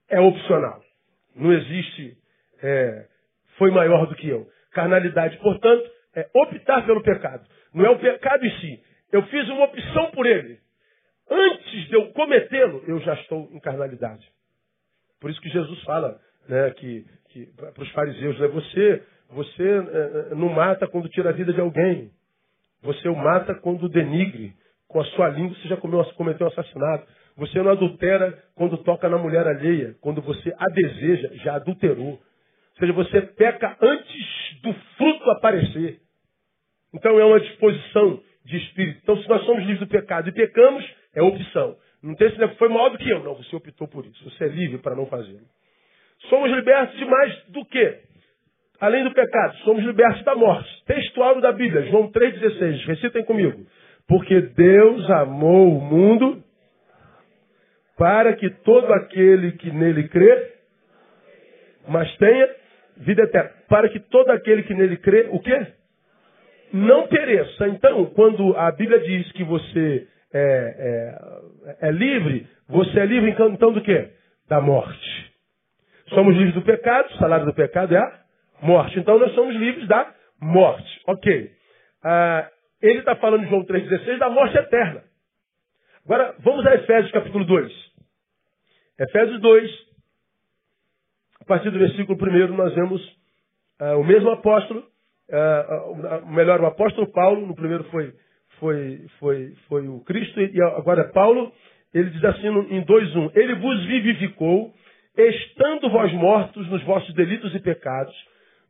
[0.08, 0.82] é opcional.
[1.34, 2.16] Não existe
[2.62, 3.06] é,
[3.58, 4.48] foi maior do que eu.
[4.72, 7.46] Carnalidade, portanto, é optar pelo pecado.
[7.72, 8.82] Não é o pecado em si.
[9.12, 10.58] Eu fiz uma opção por ele.
[11.35, 14.25] Antes de eu cometê-lo, eu já estou em carnalidade.
[15.20, 20.33] Por isso que Jesus fala né, que, que para os fariseus, né, você, você é,
[20.33, 22.11] é, não mata quando tira a vida de alguém.
[22.83, 24.55] Você o mata quando denigre.
[24.87, 27.09] Com a sua língua você já cometeu um assassinato.
[27.37, 29.97] Você não adultera quando toca na mulher alheia.
[30.01, 32.11] Quando você a deseja, já adulterou.
[32.11, 36.01] Ou seja, você peca antes do fruto aparecer.
[36.92, 39.01] Então é uma disposição de espírito.
[39.03, 41.77] Então, se nós somos livres do pecado e pecamos, é opção.
[42.03, 43.22] Não tem esse foi maior do que eu.
[43.22, 44.31] Não, você optou por isso.
[44.31, 45.46] Você é livre para não fazê-lo.
[46.29, 47.98] Somos libertos de mais do que?
[48.81, 50.68] Além do pecado, somos libertos da morte.
[50.85, 52.87] Textual da Bíblia, João 3,16.
[52.87, 53.64] Recitem comigo.
[54.07, 56.42] Porque Deus amou o mundo
[57.96, 60.53] para que todo aquele que nele crê,
[61.88, 62.55] mas tenha
[62.98, 63.50] vida eterna.
[63.68, 65.66] Para que todo aquele que nele crê, o quê?
[66.72, 67.68] Não pereça.
[67.68, 71.16] Então, quando a Bíblia diz que você é,
[71.81, 74.11] é, é livre, você é livre então do quê?
[74.49, 75.33] Da morte.
[76.09, 78.20] Somos livres do pecado, o salário do pecado é a
[78.61, 78.99] morte.
[78.99, 81.01] Então nós somos livres da morte.
[81.07, 81.53] Ok.
[82.03, 82.51] Ah,
[82.83, 85.05] ele está falando em João 3,16 da morte eterna.
[86.05, 87.73] Agora, vamos a Efésios capítulo 2.
[88.99, 89.70] Efésios 2,
[91.40, 93.01] a partir do versículo 1, nós vemos
[93.81, 94.85] ah, o mesmo apóstolo,
[95.33, 98.12] ah, melhor, o apóstolo Paulo, no primeiro foi
[98.64, 101.53] foi, foi, foi o Cristo e agora é Paulo,
[101.92, 104.72] ele diz assim em 2.1, ele vos vivificou,
[105.14, 108.14] estando vós mortos nos vossos delitos e pecados,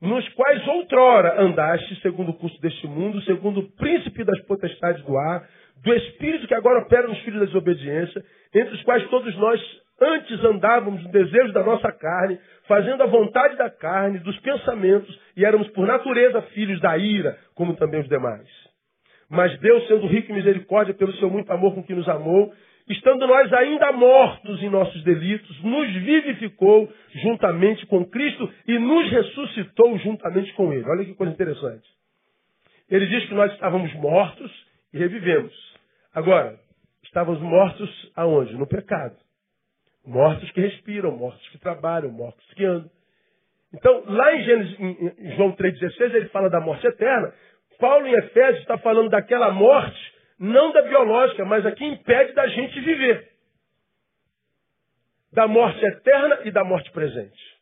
[0.03, 5.17] nos quais outrora andaste segundo o curso deste mundo, segundo o príncipe das potestades do
[5.17, 5.49] ar,
[5.85, 8.21] do espírito que agora opera nos filhos da desobediência,
[8.53, 9.61] entre os quais todos nós
[10.01, 15.45] Antes andávamos no desejo da nossa carne, fazendo a vontade da carne, dos pensamentos, e
[15.45, 18.64] éramos por natureza filhos da ira, como também os demais.
[19.35, 22.55] Mas Deus, sendo rico em misericórdia pelo seu muito amor com que nos amou,
[22.89, 26.89] estando nós ainda mortos em nossos delitos, nos vivificou
[27.23, 30.89] juntamente com Cristo e nos ressuscitou juntamente com Ele.
[30.89, 31.89] Olha que coisa interessante.
[32.89, 34.53] Ele diz que nós estávamos mortos
[34.93, 35.53] e revivemos.
[36.15, 36.57] Agora,
[37.03, 38.55] estávamos mortos aonde?
[38.55, 39.17] No pecado.
[40.07, 42.91] Mortos que respiram, mortos que trabalham, mortos que andam.
[43.73, 47.33] Então, lá em, Gênesis, em João 3,16, ele fala da morte eterna.
[47.79, 52.47] Paulo, em Efésios, está falando daquela morte não da biológica, mas a que impede da
[52.49, 53.31] gente viver.
[55.33, 57.55] Da morte eterna e da morte presente.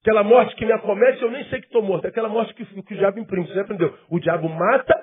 [0.00, 2.06] Aquela morte que me acomete, eu nem sei que estou morto.
[2.06, 3.48] Aquela morte que, que o diabo imprime.
[3.48, 3.96] Você aprendeu?
[4.08, 4.94] O diabo mata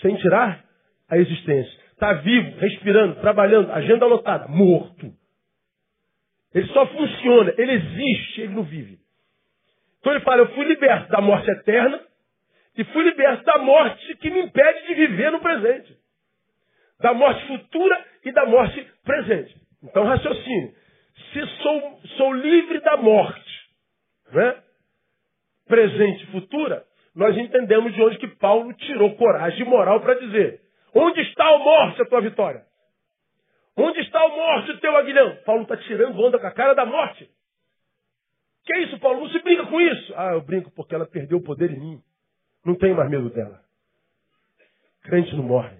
[0.00, 0.64] sem tirar
[1.08, 1.80] a existência.
[1.92, 5.12] Está vivo, respirando, trabalhando, agenda lotada, morto.
[6.54, 8.98] Ele só funciona, ele existe, ele não vive.
[9.98, 12.00] Então ele fala, eu fui liberto da morte eterna
[12.76, 15.96] e fui liberto da morte que me impede de viver no presente.
[17.00, 19.54] Da morte futura e da morte presente.
[19.82, 20.74] Então, raciocine.
[21.32, 23.68] Se sou, sou livre da morte,
[24.32, 24.62] né?
[25.66, 30.60] presente e futura, nós entendemos de onde que Paulo tirou coragem e moral para dizer:
[30.94, 32.62] onde está a morte, a tua vitória?
[33.76, 35.36] Onde está a morte, o teu aguilhão?
[35.44, 37.28] Paulo está tirando onda com a cara da morte.
[38.64, 39.20] Que é isso, Paulo?
[39.20, 40.12] Não se brinca com isso.
[40.16, 42.02] Ah, eu brinco porque ela perdeu o poder em mim.
[42.64, 43.62] Não tenho mais medo dela.
[45.02, 45.76] Crente não morre.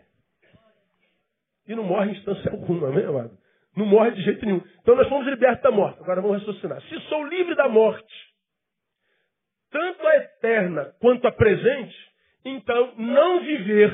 [1.67, 3.39] E não morre em instância alguma, né, amado?
[3.77, 4.63] Não morre de jeito nenhum.
[4.81, 6.01] Então nós fomos libertos da morte.
[6.01, 6.83] Agora vamos raciocinar.
[6.83, 8.33] Se sou livre da morte,
[9.71, 11.97] tanto a eterna quanto a presente,
[12.45, 13.93] então não viver,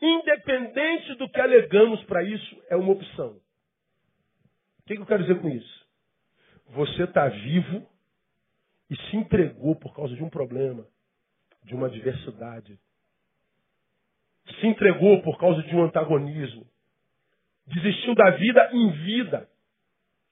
[0.00, 3.40] independente do que alegamos para isso, é uma opção.
[4.80, 5.86] O que, que eu quero dizer com isso?
[6.68, 7.88] Você está vivo
[8.90, 10.86] e se entregou por causa de um problema
[11.64, 12.78] de uma adversidade.
[14.60, 16.66] Se entregou por causa de um antagonismo.
[17.66, 19.48] Desistiu da vida em vida.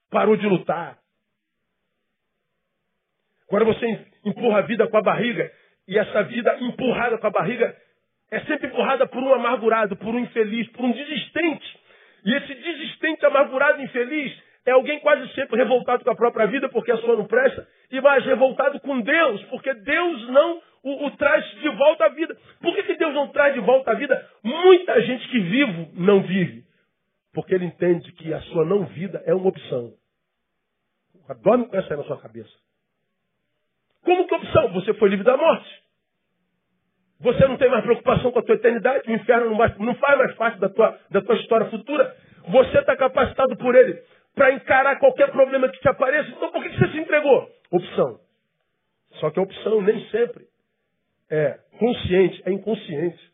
[0.09, 0.99] Parou de lutar.
[3.47, 5.51] Agora você empurra a vida com a barriga,
[5.87, 7.75] e essa vida empurrada com a barriga
[8.31, 11.79] é sempre empurrada por um amargurado, por um infeliz, por um desistente.
[12.23, 14.33] E esse desistente, amargurado, infeliz,
[14.65, 17.99] é alguém quase sempre revoltado com a própria vida, porque a sua não presta, e
[17.99, 22.35] mais revoltado com Deus, porque Deus não o, o, traz de volta à vida.
[22.59, 24.29] Por que, que Deus não traz de volta à vida?
[24.43, 26.63] Muita gente que vive não vive.
[27.33, 29.93] Porque ele entende que a sua não vida é uma opção.
[31.43, 32.51] Dorme com essa aí na sua cabeça.
[34.03, 34.73] Como que opção?
[34.73, 35.81] Você foi livre da morte.
[37.19, 40.17] Você não tem mais preocupação com a tua eternidade, o inferno não, mais, não faz
[40.17, 42.15] mais parte da tua, da tua história futura.
[42.47, 44.01] Você está capacitado por ele
[44.33, 46.29] para encarar qualquer problema que te apareça.
[46.31, 47.47] Então por que você se entregou?
[47.71, 48.19] Opção.
[49.19, 50.50] Só que a opção nem sempre
[51.31, 53.31] é consciente, é inconsciente.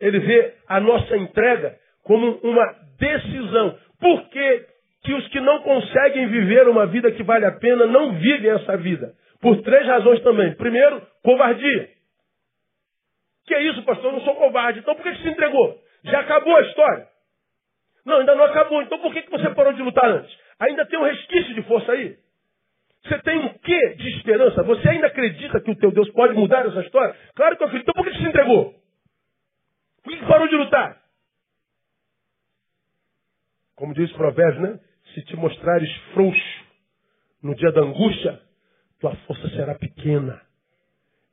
[0.00, 3.78] Ele vê a nossa entrega como uma decisão.
[4.00, 4.66] Por que,
[5.04, 8.76] que os que não conseguem viver uma vida que vale a pena não vivem essa
[8.76, 9.14] vida?
[9.40, 10.54] Por três razões também.
[10.56, 11.88] Primeiro, covardia.
[13.46, 14.06] Que é isso, pastor?
[14.06, 14.80] Eu não sou covarde.
[14.80, 15.78] Então por que, se entregou?
[16.02, 17.06] Já acabou a história.
[18.04, 18.82] Não, ainda não acabou.
[18.82, 20.36] Então por que, que você parou de lutar antes?
[20.58, 22.16] Ainda tem um resquício de força aí.
[23.04, 24.62] Você tem um quê de esperança?
[24.62, 27.14] Você ainda acredita que o teu Deus pode mudar essa história?
[27.34, 27.90] Claro que eu acredito.
[27.90, 28.74] Então por que se entregou?
[30.02, 31.02] Por que parou de lutar?
[33.76, 34.80] Como diz o provérbio, né?
[35.12, 36.64] Se te mostrares frouxo
[37.42, 38.40] no dia da angústia,
[39.00, 40.40] tua força será pequena.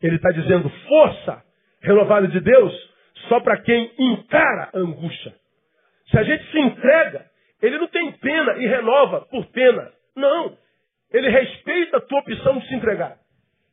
[0.01, 1.43] Ele está dizendo força
[1.81, 2.91] renovada de Deus
[3.29, 5.33] só para quem encara a angústia.
[6.09, 7.29] Se a gente se entrega,
[7.61, 9.91] ele não tem pena e renova por pena.
[10.15, 10.57] Não.
[11.13, 13.17] Ele respeita a tua opção de se entregar.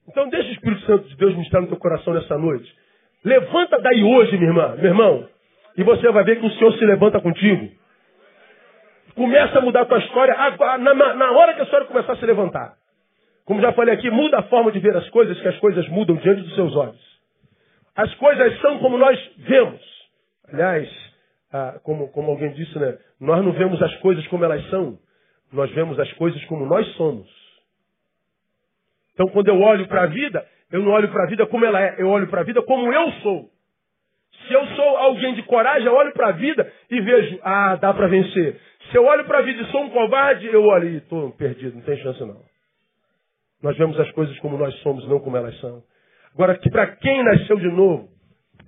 [0.08, 2.72] Então deixa o Espírito Santo de Deus ministrar no teu coração nessa noite.
[3.24, 5.28] Levanta daí hoje, minha irmã, meu irmão,
[5.76, 7.70] e você vai ver que o Senhor se levanta contigo.
[9.14, 10.34] Começa a mudar a tua história
[10.78, 12.74] na, hora que a história começar a se levantar.
[13.44, 16.16] Como já falei aqui, muda a forma de ver as coisas, que as coisas mudam
[16.16, 17.00] diante dos seus olhos.
[17.96, 19.80] As coisas são como nós vemos.
[20.52, 20.88] Aliás,
[21.52, 22.96] ah, como, como alguém disse, né?
[23.20, 24.98] Nós não vemos as coisas como elas são,
[25.52, 27.28] nós vemos as coisas como nós somos.
[29.14, 31.80] Então, quando eu olho para a vida, eu não olho para a vida como ela
[31.80, 33.50] é, eu olho para a vida como eu sou.
[34.46, 37.92] Se eu sou alguém de coragem, eu olho para a vida e vejo, ah, dá
[37.92, 38.60] para vencer.
[38.90, 41.76] Se eu olho para a vida e sou um covarde, eu olho e estou perdido,
[41.76, 42.40] não tem chance não.
[43.62, 45.82] Nós vemos as coisas como nós somos, não como elas são.
[46.34, 48.08] Agora, para quem nasceu de novo,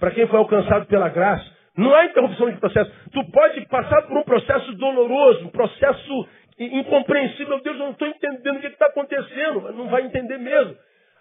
[0.00, 2.90] para quem foi alcançado pela graça, Não há interrupção de processo.
[3.12, 6.28] Tu pode passar por um processo doloroso, um processo
[6.64, 7.48] incompreensível.
[7.48, 9.62] Meu Deus, eu não estou entendendo o que está acontecendo.
[9.62, 10.76] Mas não vai entender mesmo.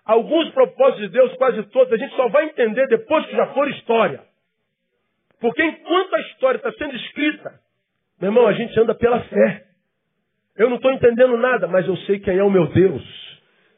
[0.06, 3.70] Alguns propósitos de Deus, quase todos, a gente só vai entender depois que já for
[3.70, 4.22] história.
[5.40, 7.54] Porque enquanto a história está sendo escrita,
[8.20, 9.64] meu irmão, a gente anda pela fé.
[10.58, 13.04] Eu não estou entendendo nada, mas eu sei quem é o meu Deus.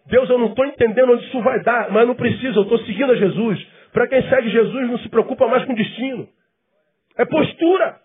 [0.08, 3.12] Deus, eu não estou entendendo onde isso vai dar, mas não precisa, eu estou seguindo
[3.12, 3.68] a Jesus.
[3.94, 6.28] Para quem segue Jesus, não se preocupa mais com o destino.
[7.18, 8.00] É postura.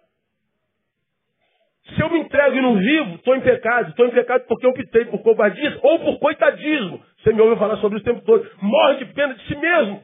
[1.94, 3.90] Se eu me entrego e não vivo, estou em pecado.
[3.90, 7.02] Estou em pecado porque eu optei por covardia ou por coitadismo.
[7.18, 8.48] Você me ouviu falar sobre isso o tempo todo.
[8.60, 10.02] Morre de pena de si mesmo.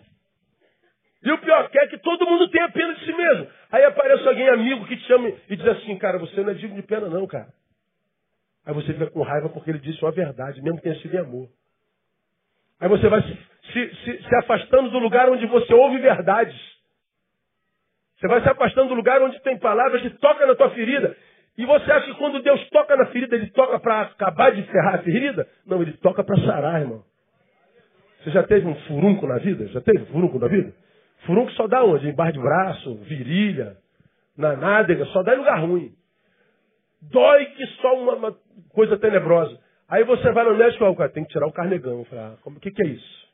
[1.25, 3.47] E o pior é que todo mundo tenha pena de si mesmo.
[3.71, 6.77] Aí aparece alguém amigo que te chama e diz assim, cara, você não é digno
[6.77, 7.49] de pena não, cara.
[8.67, 11.19] Aí você fica com raiva porque ele disse uma verdade, mesmo que tenha sido em
[11.19, 11.49] amor.
[12.81, 13.39] Aí você vai se,
[13.73, 16.57] se, se, se afastando do lugar onde você ouve verdades.
[18.19, 21.17] Você vai se afastando do lugar onde tem palavras que tocam na tua ferida.
[21.57, 24.95] E você acha que quando Deus toca na ferida, ele toca para acabar de ferrar
[24.95, 25.47] a ferida?
[25.67, 27.05] Não, ele toca para sarar, irmão.
[28.23, 29.67] Você já teve um furunco na vida?
[29.69, 30.73] Já teve furunco na vida?
[31.27, 32.09] Furunco só dá onde?
[32.09, 33.77] Em bar de braço, virilha,
[34.37, 35.93] na nádega, só dá em lugar ruim.
[37.03, 38.37] Dói que só uma, uma
[38.71, 39.59] coisa tenebrosa.
[39.89, 42.05] Aí você vai no médico e fala, tem que tirar o carnegão.
[42.07, 43.29] Fala, ah, o que, que é isso?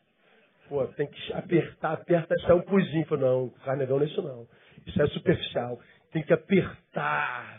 [0.69, 3.07] Pô, tem que apertar, aperta, sai um puzinho.
[3.07, 4.47] Fala, não, o carnegão não é isso não.
[4.87, 5.79] Isso é superficial.
[6.13, 7.58] Tem que apertar.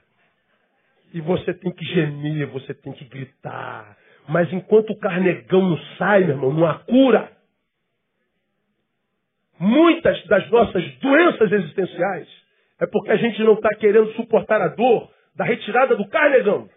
[1.14, 3.98] E você tem que gemer, você tem que gritar.
[4.28, 7.32] Mas enquanto o carnegão não sai, meu irmão, não há cura.
[9.60, 12.28] Muitas das nossas doenças existenciais
[12.80, 16.70] é porque a gente não está querendo suportar a dor da retirada do carnegão.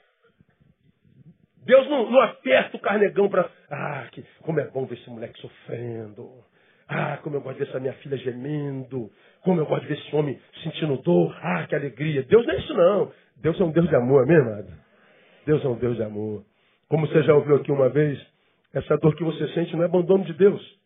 [1.64, 3.48] Deus não, não aperta o carnegão para.
[3.70, 6.28] Ah, que, como é bom ver esse moleque sofrendo.
[6.88, 9.10] Ah, como eu gosto de ver essa minha filha gemendo.
[9.42, 11.36] Como eu gosto de ver esse homem sentindo dor.
[11.40, 12.24] Ah, que alegria.
[12.24, 13.12] Deus não é isso, não.
[13.42, 14.72] Deus é um Deus de amor, amém, amado?
[15.44, 16.44] Deus é um Deus de amor.
[16.88, 18.24] Como você já ouviu aqui uma vez,
[18.72, 20.80] essa dor que você sente não é abandono de Deus.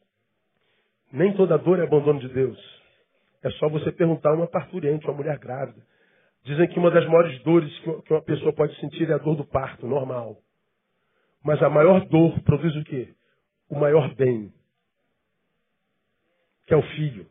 [1.13, 2.59] Nem toda dor é abandono de Deus.
[3.43, 5.81] É só você perguntar a uma parturiente, uma mulher grávida.
[6.45, 9.45] Dizem que uma das maiores dores que uma pessoa pode sentir é a dor do
[9.45, 10.39] parto, normal.
[11.45, 13.15] Mas a maior dor produz o quê?
[13.69, 14.51] O maior bem,
[16.67, 17.27] que é o filho.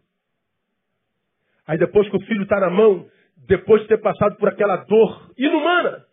[1.66, 3.10] Aí depois que o filho está na mão,
[3.48, 6.06] depois de ter passado por aquela dor inumana,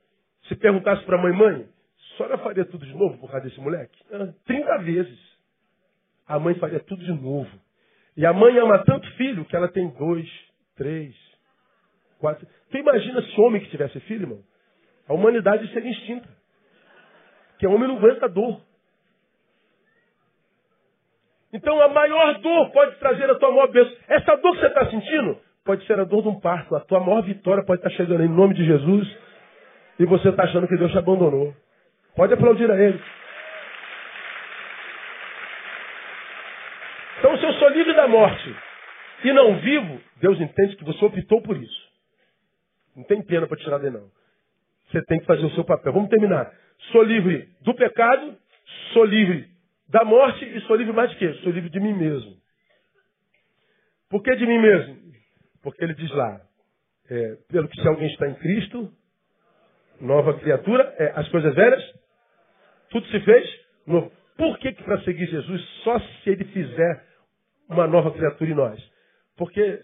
[0.48, 1.68] se perguntasse para a mãe, mãe,
[2.12, 3.98] a senhora faria tudo de novo por causa desse moleque?
[4.44, 5.18] Trinta vezes.
[6.26, 7.50] A mãe faria tudo de novo.
[8.16, 10.28] E a mãe ama tanto filho que ela tem dois,
[10.76, 11.14] três,
[12.18, 12.46] quatro.
[12.70, 14.42] Tu imagina se homem que tivesse filho, irmão?
[15.08, 16.28] A humanidade seria extinta.
[17.50, 18.60] Porque homem não aguenta dor.
[21.52, 23.94] Então a maior dor pode trazer a tua maior bênção.
[24.08, 26.74] Essa dor que você está sentindo pode ser a dor de um parto.
[26.74, 29.16] A tua maior vitória pode estar chegando em nome de Jesus
[29.98, 31.54] e você está achando que Deus te abandonou.
[32.16, 33.00] Pode aplaudir a Ele.
[37.18, 38.56] Então se eu sou livre da morte
[39.24, 41.92] e não vivo, Deus entende que você optou por isso.
[42.96, 44.10] Não tem pena para tirar dele, não.
[44.90, 45.92] Você tem que fazer o seu papel.
[45.92, 46.52] Vamos terminar.
[46.90, 48.36] Sou livre do pecado,
[48.92, 49.48] sou livre
[49.88, 51.32] da morte e sou livre mais de quê?
[51.42, 52.36] Sou livre de mim mesmo.
[54.10, 55.01] Por que de mim mesmo?
[55.62, 56.40] Porque ele diz lá,
[57.08, 58.92] é, pelo que se alguém está em Cristo,
[60.00, 61.82] nova criatura, é, as coisas velhas,
[62.90, 64.12] tudo se fez novo.
[64.36, 67.06] Por que, que para seguir Jesus, só se ele fizer
[67.68, 68.92] uma nova criatura em nós?
[69.36, 69.82] Porque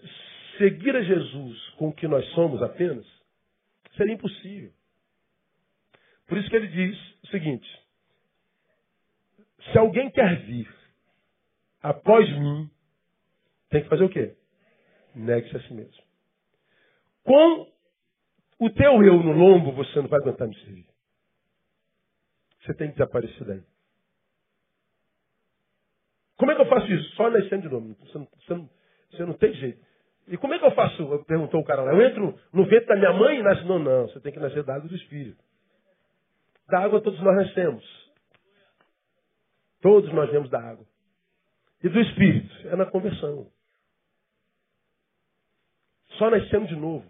[0.57, 3.05] seguir a Jesus com o que nós somos apenas,
[3.95, 4.71] seria impossível.
[6.27, 7.67] Por isso que ele diz o seguinte:
[9.71, 10.67] se alguém quer vir
[11.81, 12.69] após mim,
[13.69, 14.35] tem que fazer o quê?
[15.15, 16.03] Negue-se a si mesmo.
[17.23, 17.71] Com
[18.59, 20.85] o teu eu no lombo, você não vai aguentar me servir.
[22.61, 23.63] Você tem que desaparecer daí.
[26.37, 27.15] Como é que eu faço isso?
[27.15, 27.95] Só nascendo de novo.
[27.99, 28.69] Você não, você não,
[29.11, 29.85] você não tem jeito.
[30.27, 31.25] E como é que eu faço?
[31.25, 31.91] Perguntou o cara lá.
[31.91, 33.65] Eu entro no ventre da minha mãe e nasço.
[33.65, 34.07] Não, não.
[34.07, 35.43] Você tem que nascer da água do Espírito.
[36.67, 37.83] Da água todos nós nascemos.
[39.81, 40.85] Todos nós viemos da água.
[41.83, 42.67] E do Espírito.
[42.67, 43.51] É na conversão.
[46.19, 47.09] Só nascemos de novo.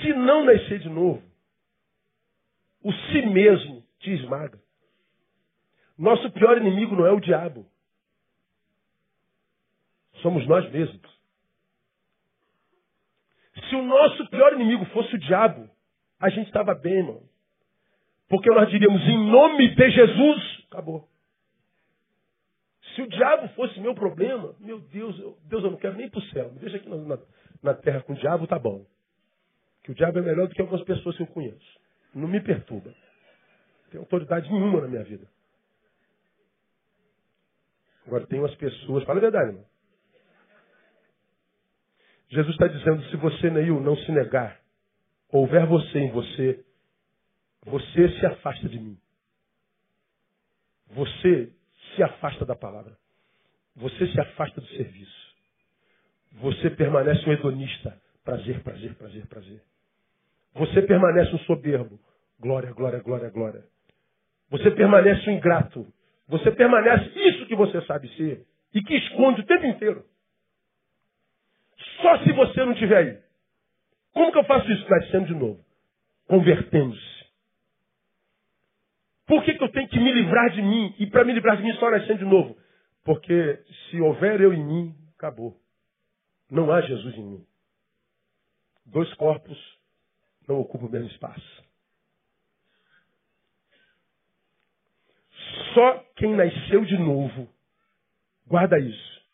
[0.00, 1.22] Se não nascer de novo,
[2.82, 4.60] o si mesmo te esmaga.
[5.98, 7.66] Nosso pior inimigo não é o diabo.
[10.20, 11.00] Somos nós mesmos.
[13.70, 15.70] Se o nosso pior inimigo fosse o diabo,
[16.20, 17.22] a gente estava bem, irmão.
[18.28, 21.08] Porque nós diríamos, em nome de Jesus, acabou.
[22.96, 26.18] Se o diabo fosse meu problema, meu Deus, eu, Deus, eu não quero nem para
[26.18, 26.50] o céu.
[26.50, 27.18] Me deixa aqui na, na,
[27.62, 28.86] na terra com o diabo, tá bom.
[29.84, 31.80] Que o diabo é melhor do que algumas pessoas que eu conheço.
[32.14, 32.88] Não me perturba.
[32.88, 35.28] Não tem autoridade nenhuma na minha vida.
[38.06, 39.66] Agora tem umas pessoas, fala a verdade, irmão.
[42.30, 44.58] Jesus está dizendo, se você, Neil, não se negar,
[45.28, 46.64] houver você em você,
[47.62, 48.98] você se afasta de mim.
[50.92, 51.55] Você
[51.94, 52.96] se afasta da palavra.
[53.76, 55.26] Você se afasta do serviço.
[56.32, 58.00] Você permanece um hedonista.
[58.24, 59.62] Prazer, prazer, prazer, prazer.
[60.54, 62.00] Você permanece um soberbo.
[62.40, 63.64] Glória, glória, glória, glória.
[64.50, 65.86] Você permanece um ingrato.
[66.28, 70.04] Você permanece isso que você sabe ser e que esconde o tempo inteiro.
[72.02, 73.18] Só se você não estiver aí.
[74.12, 74.88] Como que eu faço isso?
[74.88, 75.64] Nascendo de novo.
[76.26, 77.15] Convertendo-se.
[79.26, 80.94] Por que, que eu tenho que me livrar de mim?
[80.98, 82.56] E para me livrar de mim só nascendo de novo?
[83.04, 83.60] Porque
[83.90, 85.56] se houver eu em mim, acabou.
[86.50, 87.46] Não há Jesus em mim.
[88.84, 89.58] Dois corpos
[90.48, 91.64] não ocupam o mesmo espaço.
[95.74, 97.48] Só quem nasceu de novo,
[98.46, 99.26] guarda isso,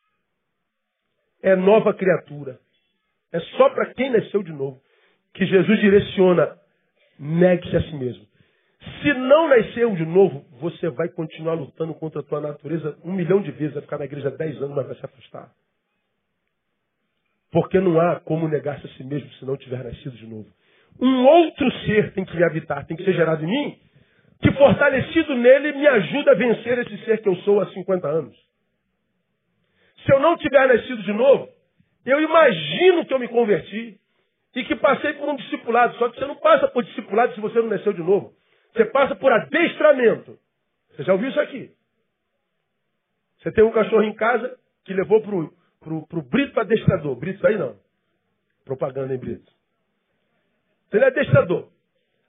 [1.43, 2.59] é nova criatura.
[3.30, 4.82] É só para quem nasceu de novo
[5.34, 6.59] que Jesus direciona,
[7.18, 8.26] negue-se a si mesmo.
[9.03, 13.41] Se não nasceu de novo, você vai continuar lutando contra a tua natureza um milhão
[13.41, 15.51] de vezes, vai ficar na igreja dez anos, mas vai se afastar.
[17.51, 20.49] Porque não há como negar-se a si mesmo se não tiver nascido de novo.
[21.01, 23.78] Um outro ser tem que me habitar, tem que ser gerado em mim,
[24.41, 28.37] que fortalecido nele me ajuda a vencer esse ser que eu sou há 50 anos.
[30.05, 31.49] Se eu não tiver nascido de novo,
[32.05, 33.97] eu imagino que eu me converti
[34.57, 35.97] e que passei por um discipulado.
[35.99, 38.33] Só que você não passa por discipulado se você não nasceu de novo.
[38.73, 40.39] Você passa por adestramento.
[40.91, 41.75] Você já ouviu isso aqui?
[43.39, 47.16] Você tem um cachorro em casa que levou pro, pro, pro Brito adestrador.
[47.16, 47.77] Brito aí não.
[48.64, 49.53] Propaganda em Brito.
[50.93, 51.68] Ele é adestrador.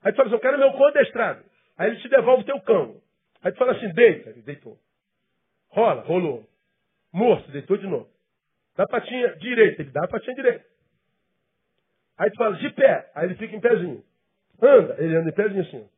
[0.02, 1.44] Aí tu fala assim, eu quero meu cão adestrado.
[1.78, 3.00] Aí ele te devolve o teu cão.
[3.42, 4.30] Aí tu fala assim, deita.
[4.30, 4.78] Ele deitou.
[5.68, 6.46] Rola, rolou.
[7.12, 8.08] Morto, deitou de novo.
[8.76, 9.82] Dá a patinha direita.
[9.82, 10.64] Ele dá a patinha direita.
[12.18, 13.10] Aí tu fala, de pé.
[13.14, 14.04] Aí ele fica em pezinho.
[14.60, 14.96] Anda.
[14.98, 15.88] Ele anda em pezinho assim.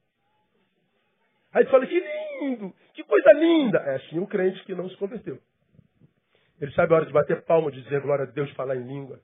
[1.56, 1.98] Aí tu fala, que
[2.42, 3.78] lindo, que coisa linda.
[3.78, 5.38] É assim o crente que não se converteu.
[6.60, 9.18] Ele sabe a hora de bater palma, de dizer glória a Deus, falar em língua.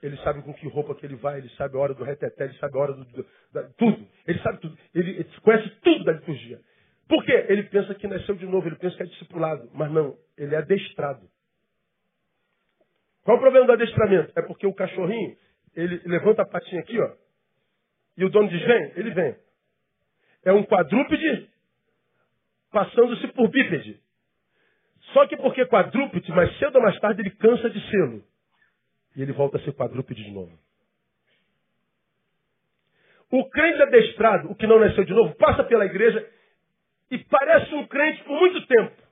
[0.00, 2.54] Ele sabe com que roupa que ele vai, ele sabe a hora do reteté, ele
[2.54, 4.06] sabe a hora do, do da, tudo.
[4.28, 4.78] Ele sabe tudo.
[4.94, 6.60] Ele, ele, conhece tudo da liturgia.
[7.08, 7.46] Por quê?
[7.48, 9.68] Ele pensa que nasceu de novo, ele pensa que é discipulado.
[9.74, 11.28] Mas não, ele é adestrado.
[13.24, 14.32] Qual o problema do adestramento?
[14.36, 15.36] É porque o cachorrinho,
[15.74, 17.10] ele levanta a patinha aqui, ó.
[18.16, 19.49] E o dono diz, vem, ele vem
[20.44, 21.48] é um quadrúpede
[22.70, 24.00] passando-se por bípede.
[25.12, 28.24] Só que porque quadrúpede, mais cedo ou mais tarde ele cansa de sê-lo.
[29.16, 30.56] E ele volta a ser quadrúpede de novo.
[33.30, 36.28] O crente adestrado, o que não nasceu de novo, passa pela igreja
[37.10, 39.02] e parece um crente por muito tempo.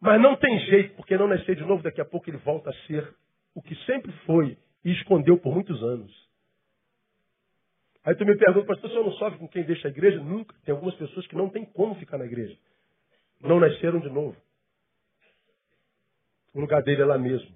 [0.00, 2.74] Mas não tem jeito, porque não nasceu de novo, daqui a pouco ele volta a
[2.86, 3.12] ser
[3.54, 6.29] o que sempre foi e escondeu por muitos anos.
[8.04, 10.18] Aí tu me pergunta, pastor, o senhor não sofre com quem deixa a igreja?
[10.20, 10.54] Nunca.
[10.64, 12.56] Tem algumas pessoas que não tem como ficar na igreja.
[13.40, 14.36] Não nasceram de novo.
[16.54, 17.54] O lugar dele é lá mesmo.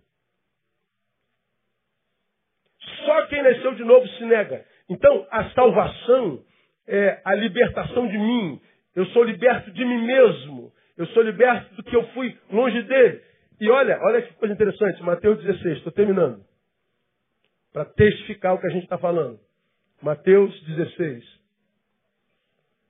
[3.04, 4.64] Só quem nasceu de novo se nega.
[4.88, 6.44] Então, a salvação
[6.86, 8.60] é a libertação de mim.
[8.94, 10.72] Eu sou liberto de mim mesmo.
[10.96, 13.22] Eu sou liberto do que eu fui longe dele.
[13.60, 15.02] E olha, olha que coisa interessante.
[15.02, 16.44] Mateus 16, estou terminando.
[17.72, 19.40] Para testificar o que a gente está falando.
[20.02, 21.24] Mateus 16.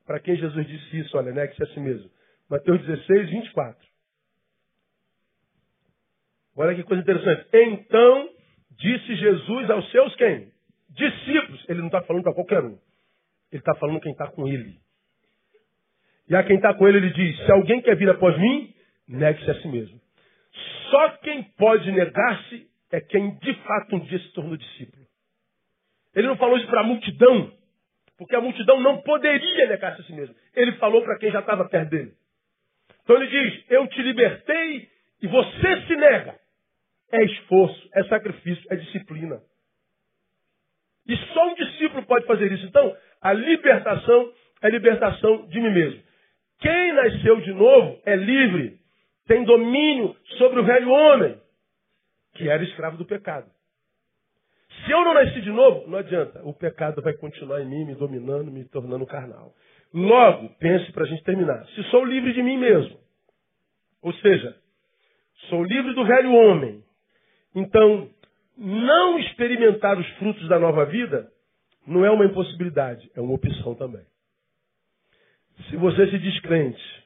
[0.07, 2.11] Para quem Jesus disse isso, olha, negue-se a si mesmo.
[2.49, 3.89] Mateus 16, 24.
[6.57, 7.49] Olha que coisa interessante.
[7.53, 8.31] Então
[8.73, 10.53] disse Jesus aos seus quem?
[10.91, 11.65] Discípulos.
[11.69, 12.79] Ele não está falando para qualquer um.
[13.51, 14.79] Ele está falando quem está com ele.
[16.29, 18.75] E a quem está com ele, ele diz: Se alguém quer vir após mim,
[19.09, 20.01] negue-se a si mesmo.
[20.91, 25.05] Só quem pode negar-se é quem de fato um dia se tornou discípulo.
[26.15, 27.53] Ele não falou isso para a multidão,
[28.17, 30.35] porque a multidão não poderia negar-se a si mesmo.
[30.55, 32.13] Ele falou para quem já estava perto dele.
[33.03, 34.89] Então ele diz: Eu te libertei
[35.23, 36.39] e você se nega.
[37.13, 39.41] É esforço, é sacrifício, é disciplina.
[41.07, 42.67] E só um discípulo pode fazer isso.
[42.67, 46.03] Então, a libertação é libertação de mim mesmo.
[46.61, 48.79] Quem nasceu de novo é livre,
[49.27, 51.39] tem domínio sobre o velho homem,
[52.35, 53.54] que era escravo do pecado.
[54.85, 56.43] Se eu não nasci de novo, não adianta.
[56.45, 59.55] O pecado vai continuar em mim, me dominando, me tornando carnal.
[59.93, 61.65] Logo, pense para a gente terminar.
[61.69, 62.99] Se sou livre de mim mesmo,
[64.03, 64.57] ou seja,
[65.49, 66.83] sou livre do velho homem,
[67.55, 68.11] então
[68.57, 71.31] não experimentar os frutos da nova vida
[71.87, 74.05] não é uma impossibilidade, é uma opção também.
[75.69, 77.05] Se você se diz crente,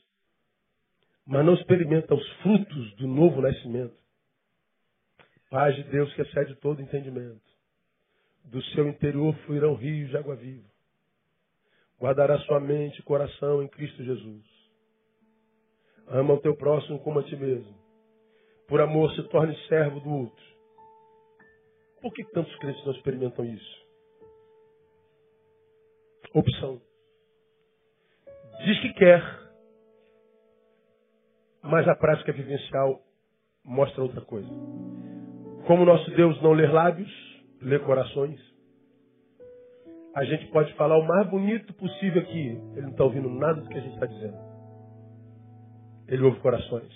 [1.27, 3.95] mas não experimenta os frutos do novo nascimento,
[5.51, 7.48] paz de Deus que excede todo entendimento,
[8.51, 10.69] do seu interior fluirão rios de água viva.
[12.01, 14.45] Guardará sua mente e coração em Cristo Jesus.
[16.09, 17.75] Ama o teu próximo como a ti mesmo.
[18.67, 20.45] Por amor se torne servo do outro.
[22.01, 23.87] Por que tantos crentes não experimentam isso?
[26.33, 26.81] Opção.
[28.65, 29.23] Diz que quer,
[31.63, 33.03] mas a prática vivencial
[33.65, 34.49] mostra outra coisa.
[35.67, 37.28] Como nosso Deus não lê lábios,
[37.61, 38.41] lê corações,
[40.15, 42.61] a gente pode falar o mais bonito possível aqui.
[42.73, 44.37] Ele não está ouvindo nada do que a gente está dizendo.
[46.09, 46.93] Ele ouve corações.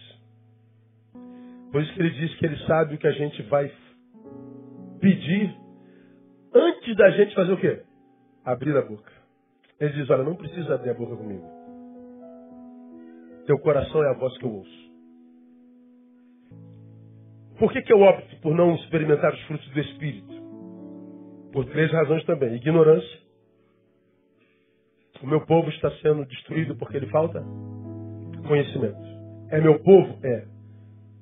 [1.70, 3.70] Por isso que ele diz que ele sabe o que a gente vai
[5.00, 5.56] pedir
[6.54, 7.82] antes da gente fazer o quê?
[8.44, 9.12] Abrir a boca.
[9.78, 11.46] Ele diz, olha, não precisa abrir a boca comigo.
[13.46, 14.92] Teu coração é a voz que eu ouço.
[17.58, 20.41] Por que, que eu opto por não experimentar os frutos do Espírito?
[21.52, 22.54] Por três razões também.
[22.54, 23.20] Ignorância.
[25.22, 27.44] O meu povo está sendo destruído porque ele falta
[28.46, 28.98] conhecimento.
[29.50, 30.18] É meu povo?
[30.24, 30.46] É.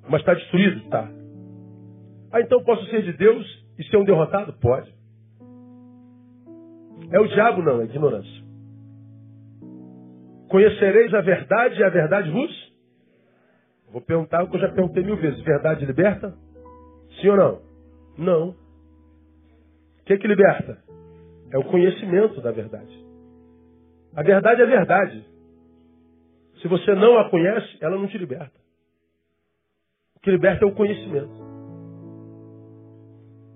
[0.09, 0.77] Mas está destruído?
[0.85, 1.07] Está.
[2.31, 3.45] Ah, então posso ser de Deus
[3.77, 4.53] e ser um derrotado?
[4.53, 4.91] Pode.
[7.11, 7.61] É o diabo?
[7.61, 8.41] Não, é ignorância.
[10.49, 12.73] Conhecereis a verdade e a verdade vos?
[13.91, 15.41] Vou perguntar o que eu já perguntei mil vezes.
[15.41, 16.33] Verdade liberta?
[17.21, 17.61] Sim ou não?
[18.17, 18.60] Não.
[20.11, 20.77] Que, que liberta?
[21.51, 22.93] É o conhecimento da verdade.
[24.13, 25.25] A verdade é verdade.
[26.61, 28.59] Se você não a conhece, ela não te liberta.
[30.17, 31.31] O que liberta é o conhecimento.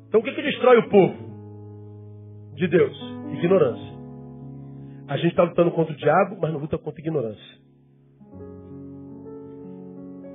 [0.07, 2.97] Então o que, que destrói o povo de Deus?
[3.33, 3.95] Ignorância.
[5.09, 7.59] A gente está lutando contra o diabo, mas não luta contra a ignorância.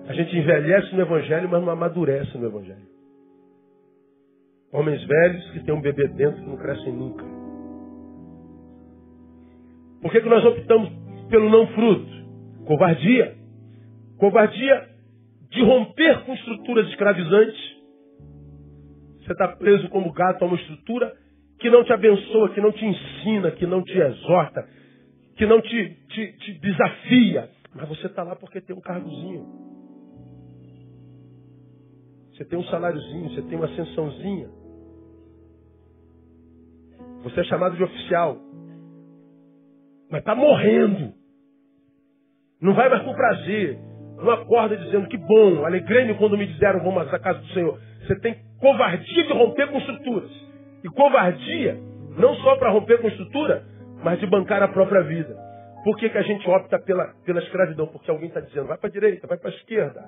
[0.07, 3.00] A gente envelhece no Evangelho, mas não amadurece no Evangelho.
[4.73, 7.25] Homens velhos que têm um bebê dentro que não crescem nunca.
[10.01, 10.91] Por que, que nós optamos
[11.29, 12.11] pelo não fruto?
[12.67, 13.37] Covardia.
[14.17, 14.89] Covardia
[15.51, 17.61] de romper com estruturas escravizantes.
[19.21, 21.15] Você está preso como gato a uma estrutura
[21.59, 24.67] que não te abençoa, que não te ensina, que não te exorta,
[25.37, 27.51] que não te, te, te desafia.
[27.75, 29.47] Mas você está lá porque tem um cargozinho.
[32.33, 34.60] Você tem um saláriozinho, você tem uma ascensãozinha.
[37.23, 38.37] Você é chamado de oficial.
[40.11, 41.13] Mas está morrendo.
[42.61, 43.79] Não vai mais com prazer.
[44.17, 47.79] Não acorda dizendo que bom, alegrei-me quando me disseram vamos à casa do Senhor.
[48.07, 50.31] Você tem covardia de romper com estruturas.
[50.85, 51.79] E covardia,
[52.19, 53.65] não só para romper com estrutura,
[54.03, 55.37] mas de bancar a própria vida.
[55.85, 57.87] Por que, que a gente opta pela, pela escravidão?
[57.87, 60.05] Porque alguém está dizendo, vai para a direita, vai para a esquerda,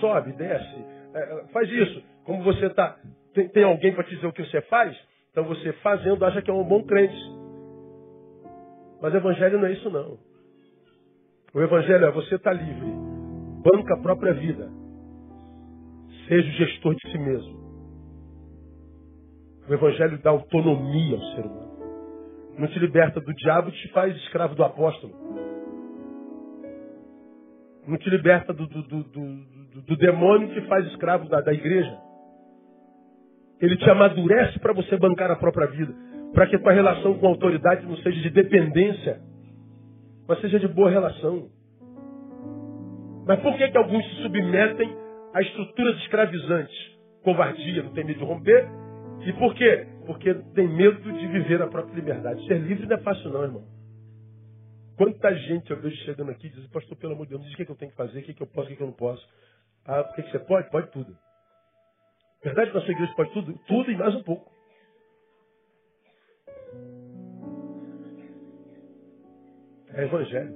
[0.00, 0.84] sobe, desce,
[1.14, 2.02] é, faz isso.
[2.24, 2.96] Como você tá,
[3.34, 4.94] tem, tem alguém para te dizer o que você faz,
[5.36, 7.14] então você fazendo acha que é um bom crente.
[9.02, 10.16] Mas o evangelho não é isso não.
[11.52, 12.90] O evangelho é você está livre,
[13.62, 14.70] banca a própria vida,
[16.26, 17.66] seja o gestor de si mesmo.
[19.68, 21.76] O Evangelho dá autonomia ao ser humano.
[22.56, 25.12] Não te liberta do diabo e te faz escravo do apóstolo.
[27.86, 31.98] Não te liberta do, do, do, do, demônio e te faz escravo da, da igreja.
[33.60, 35.94] Ele te amadurece para você bancar a própria vida.
[36.34, 39.20] Para que a tua relação com a autoridade não seja de dependência,
[40.28, 41.48] mas seja de boa relação.
[43.26, 44.94] Mas por que, que alguns se submetem
[45.34, 46.76] a estruturas escravizantes?
[47.22, 48.68] Covardia, não tem medo de romper,
[49.26, 49.86] e por quê?
[50.06, 52.46] Porque tem medo de viver a própria liberdade.
[52.46, 53.64] Ser livre não é fácil não, irmão.
[54.96, 57.56] Quanta gente eu vejo chegando aqui e diz, pastor, pelo amor de Deus, diz o
[57.56, 58.74] que, é que eu tenho que fazer, o que, é que eu posso, o que,
[58.74, 59.28] é que eu não posso.
[59.84, 60.70] Ah, o que, que você pode?
[60.70, 61.16] Pode tudo.
[62.46, 63.58] Verdade que a sua igreja pode tudo?
[63.66, 64.48] Tudo e mais um pouco.
[69.92, 70.54] É evangelho.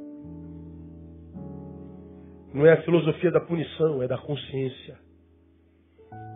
[2.54, 5.00] Não é a filosofia da punição, é da consciência.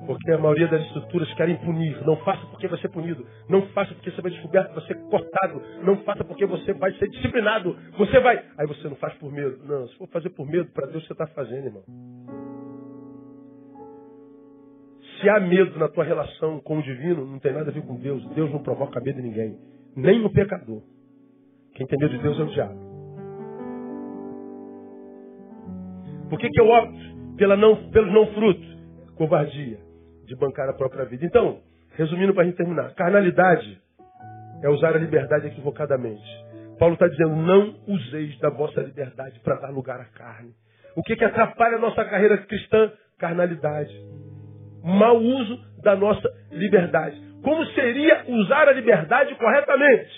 [0.08, 2.04] Porque a maioria das estruturas querem punir.
[2.04, 3.24] Não faça porque vai ser punido.
[3.48, 5.62] Não faça porque você vai descoberto, vai ser cortado.
[5.84, 7.78] Não faça porque você vai ser disciplinado.
[7.96, 8.44] Você vai.
[8.58, 9.56] Aí você não faz por medo.
[9.64, 12.43] Não, se for fazer por medo, para Deus você está fazendo, irmão.
[15.24, 17.96] Se há medo na tua relação com o divino, não tem nada a ver com
[17.96, 18.22] Deus.
[18.34, 19.58] Deus não provoca medo em ninguém.
[19.96, 20.82] Nem no pecador.
[21.74, 22.78] Quem tem medo de Deus é o diabo.
[26.28, 28.66] Por que, que eu opto pela não, pelo não fruto?
[29.16, 29.78] Covardia
[30.26, 31.24] de bancar a própria vida.
[31.24, 31.60] Então,
[31.96, 32.92] Resumindo para a gente terminar.
[32.94, 33.80] Carnalidade
[34.62, 36.24] é usar a liberdade equivocadamente.
[36.78, 40.52] Paulo está dizendo, não useis da vossa liberdade para dar lugar à carne.
[40.96, 42.92] O que, que atrapalha a nossa carreira cristã?
[43.18, 43.94] Carnalidade.
[44.84, 47.20] Mau uso da nossa liberdade.
[47.42, 50.10] Como seria usar a liberdade corretamente?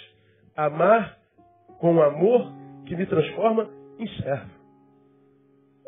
[0.57, 1.17] Amar
[1.79, 2.53] com amor
[2.87, 4.51] que me transforma em servo.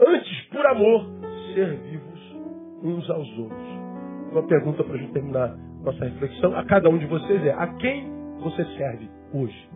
[0.01, 1.07] Antes, por amor,
[1.55, 2.37] ser vivos
[2.83, 3.68] uns aos outros.
[4.31, 7.66] Uma pergunta para a gente terminar nossa reflexão a cada um de vocês é: a
[7.74, 8.09] quem
[8.41, 9.70] você serve hoje?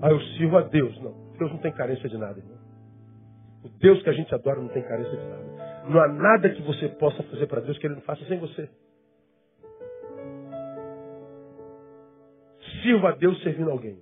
[0.00, 1.00] Ah, eu sirvo a Deus.
[1.02, 2.58] Não, Deus não tem carência de nada, irmão.
[3.64, 5.51] O Deus que a gente adora não tem carência de nada.
[5.88, 8.68] Não há nada que você possa fazer para Deus que Ele não faça sem você.
[12.82, 13.98] Sirva a Deus servindo alguém.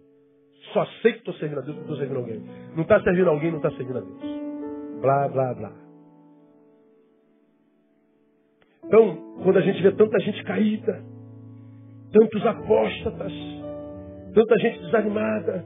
[0.73, 2.43] Só sei que estou servindo a Deus porque estou servindo alguém.
[2.75, 5.01] Não está servindo alguém, não está servindo a Deus.
[5.01, 5.73] Blá, blá, blá.
[8.85, 11.03] Então, quando a gente vê tanta gente caída,
[12.13, 13.33] tantos apóstatas,
[14.35, 15.65] tanta gente desanimada,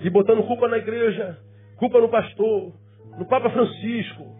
[0.00, 1.38] e botando culpa na igreja,
[1.76, 2.72] culpa no pastor,
[3.18, 4.39] no Papa Francisco,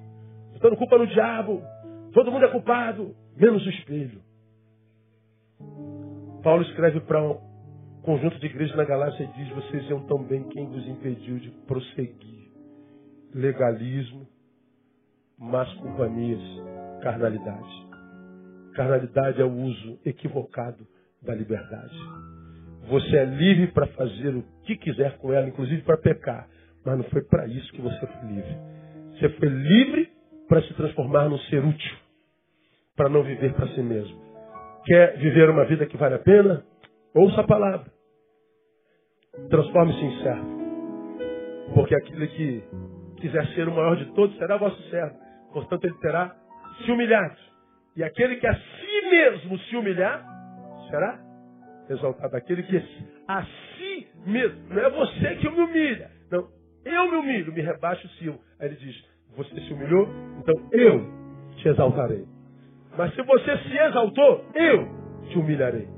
[0.61, 1.63] botando culpa no diabo,
[2.13, 4.21] todo mundo é culpado, menos o espelho.
[6.43, 7.41] Paulo escreve para um
[8.03, 11.51] conjunto de igrejas na Galácia e diz: Vocês iam tão bem, quem vos impediu de
[11.67, 12.51] prosseguir?
[13.35, 14.27] Legalismo,
[15.39, 16.43] más companhias,
[17.03, 17.89] carnalidade.
[18.75, 20.87] Carnalidade é o uso equivocado
[21.23, 21.97] da liberdade.
[22.89, 26.49] Você é livre para fazer o que quiser com ela, inclusive para pecar.
[26.85, 28.57] Mas não foi para isso que você foi livre.
[29.13, 30.20] Você foi livre
[30.51, 31.97] para se transformar num ser útil,
[32.97, 34.21] para não viver para si mesmo.
[34.85, 36.65] Quer viver uma vida que vale a pena?
[37.15, 37.87] Ouça a palavra.
[39.49, 40.61] Transforme-se em servo.
[41.73, 42.65] Porque aquele que
[43.21, 45.17] quiser ser o maior de todos será vosso servo.
[45.53, 46.35] Portanto, ele terá
[46.85, 47.37] se humilhado.
[47.97, 50.27] E aquele que a si mesmo se humilhar,
[50.91, 51.21] será
[51.89, 52.37] exaltado.
[52.37, 52.77] Aquele que
[53.29, 56.11] a si mesmo, não é você que me humilha.
[56.29, 56.49] Não,
[56.85, 58.33] eu me humilho, me rebaixo o seu.
[58.59, 60.09] Aí ele diz, você se humilhou,
[60.39, 61.07] então eu
[61.57, 62.25] te exaltarei.
[62.97, 64.89] Mas se você se exaltou, eu
[65.29, 65.89] te humilharei.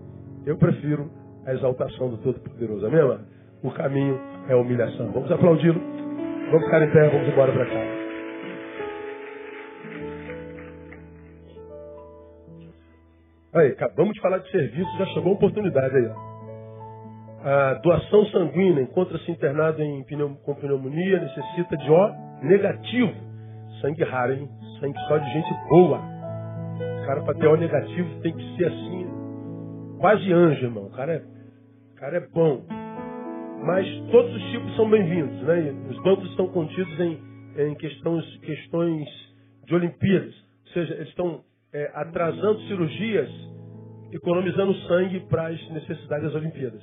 [0.44, 1.10] Eu prefiro
[1.46, 2.86] a exaltação do Todo-Poderoso.
[2.86, 3.26] Amém, mano?
[3.62, 4.18] O caminho
[4.48, 5.10] é a humilhação.
[5.12, 5.80] Vamos aplaudi-lo.
[6.50, 8.02] Vamos ficar em pé, vamos embora para casa.
[13.54, 16.06] Aí, acabamos de falar de serviço, já chegou a oportunidade aí.
[16.06, 16.32] Ó.
[17.44, 20.04] A doação sanguínea encontra-se internado em
[20.44, 23.12] com pneumonia, necessita de O negativo.
[23.80, 24.48] Sangue raro, hein?
[24.80, 25.98] Sangue só de gente boa.
[25.98, 29.06] O cara para ter O negativo tem que ser assim,
[29.98, 30.86] quase anjo, irmão.
[30.86, 31.22] O cara é,
[31.92, 32.64] o cara é bom.
[33.64, 35.72] Mas todos os tipos são bem-vindos, né?
[35.88, 37.20] Os bancos estão contidos em,
[37.58, 39.08] em questões, questões
[39.66, 40.34] de Olimpíadas.
[40.66, 43.30] Ou seja, eles estão é, atrasando cirurgias,
[44.12, 46.82] economizando sangue para as necessidades das Olimpíadas.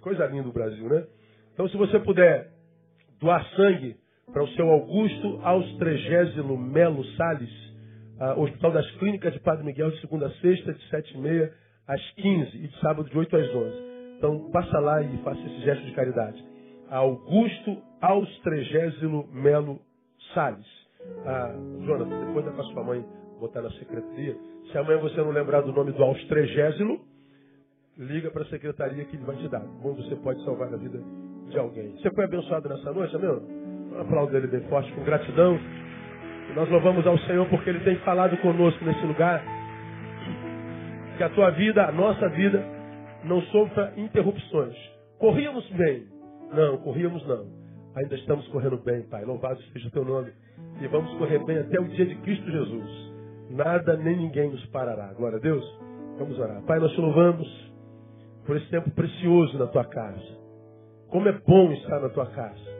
[0.00, 1.04] Coisa linda o Brasil, né?
[1.52, 2.50] Então, se você puder
[3.18, 3.96] doar sangue
[4.32, 7.50] para o seu Augusto Austregésilo Melo Salles,
[8.20, 11.52] uh, Hospital das Clínicas de Padre Miguel, de segunda a sexta, de sete e meia
[11.86, 13.76] às quinze e de sábado de oito às onze.
[14.18, 16.44] Então, passa lá e faça esse gesto de caridade.
[16.90, 19.80] Augusto Austregésilo Melo
[20.34, 20.66] Salles.
[21.24, 21.54] Ah,
[21.84, 23.04] Jonas, depois dá para sua mãe
[23.38, 24.36] botar na secretaria.
[24.72, 27.00] Se amanhã você não lembrar do nome do Austregésilo,
[27.96, 29.60] liga para a secretaria que ele vai te dar.
[29.60, 31.00] Bom, você pode salvar a vida
[31.48, 31.92] de alguém.
[31.92, 33.75] Você foi abençoado nessa noite, amém?
[34.00, 35.58] Aplauso ele bem forte, com gratidão.
[36.50, 39.42] E nós louvamos ao Senhor porque Ele tem falado conosco nesse lugar.
[41.16, 42.62] Que a tua vida, a nossa vida,
[43.24, 44.76] não sofra interrupções.
[45.18, 46.04] Corríamos bem?
[46.52, 47.46] Não, corríamos não.
[47.96, 49.24] Ainda estamos correndo bem, Pai.
[49.24, 50.30] Louvado seja o teu nome.
[50.80, 53.14] E vamos correr bem até o dia de Cristo Jesus.
[53.50, 55.14] Nada nem ninguém nos parará.
[55.14, 55.64] Glória a Deus.
[56.18, 56.62] Vamos orar.
[56.62, 57.72] Pai, nós te louvamos
[58.44, 60.36] por esse tempo precioso na tua casa.
[61.08, 62.75] Como é bom estar na tua casa.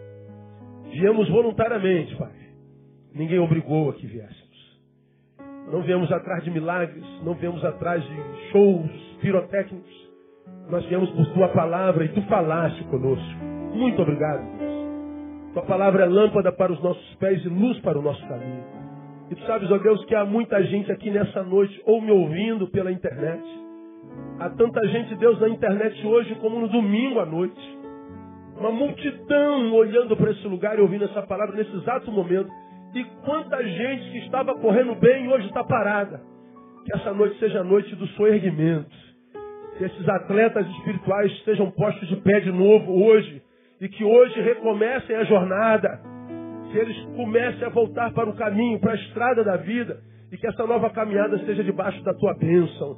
[0.98, 2.32] Viemos voluntariamente, Pai.
[3.14, 4.46] Ninguém obrigou a que viéssemos.
[5.70, 8.90] Não viemos atrás de milagres, não viemos atrás de shows
[9.20, 10.10] pirotécnicos.
[10.70, 13.44] Nós viemos por tua palavra e tu falaste conosco.
[13.74, 15.52] Muito obrigado, Deus.
[15.52, 18.64] Tua palavra é lâmpada para os nossos pés e luz para o nosso caminho.
[19.30, 22.68] E tu sabes, ó Deus, que há muita gente aqui nessa noite, ou me ouvindo
[22.68, 23.44] pela internet.
[24.38, 27.75] Há tanta gente, Deus, na internet hoje como no domingo à noite.
[28.58, 32.50] Uma multidão olhando para esse lugar e ouvindo essa palavra nesse exato momento.
[32.94, 36.20] E quanta gente que estava correndo bem hoje está parada.
[36.84, 38.96] Que essa noite seja a noite do soerguimento.
[39.76, 43.42] Que esses atletas espirituais sejam postos de pé de novo hoje.
[43.80, 46.00] E que hoje recomecem a jornada.
[46.70, 50.00] Que eles comecem a voltar para o caminho, para a estrada da vida.
[50.32, 52.96] E que essa nova caminhada esteja debaixo da tua bênção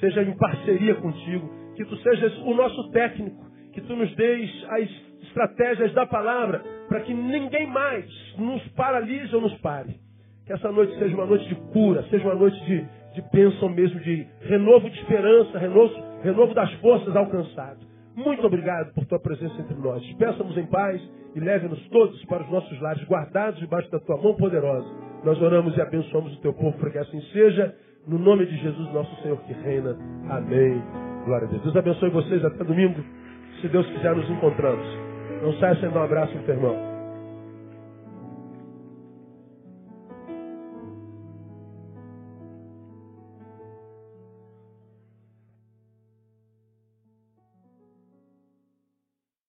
[0.00, 4.88] seja em parceria contigo, que tu sejas o nosso técnico, que tu nos deis as
[5.22, 8.06] estratégias da palavra, para que ninguém mais
[8.36, 9.94] nos paralise ou nos pare.
[10.46, 14.00] Que essa noite seja uma noite de cura, seja uma noite de, de bênção mesmo,
[14.00, 17.78] de renovo de esperança, renovo, renovo das forças alcançado.
[18.16, 20.04] Muito obrigado por tua presença entre nós.
[20.14, 21.00] Peçamos em paz
[21.34, 24.88] e leve-nos todos para os nossos lares, guardados debaixo da tua mão poderosa.
[25.24, 27.74] Nós oramos e abençoamos o teu povo para que assim seja.
[28.06, 29.96] No nome de Jesus, nosso Senhor que reina.
[30.28, 30.82] Amém.
[31.24, 31.62] Glória a Deus.
[31.62, 33.04] Deus abençoe vocês até domingo.
[33.60, 34.86] Se Deus quiser, nos encontramos.
[35.42, 36.89] Não saia sem dar um abraço teu irmão.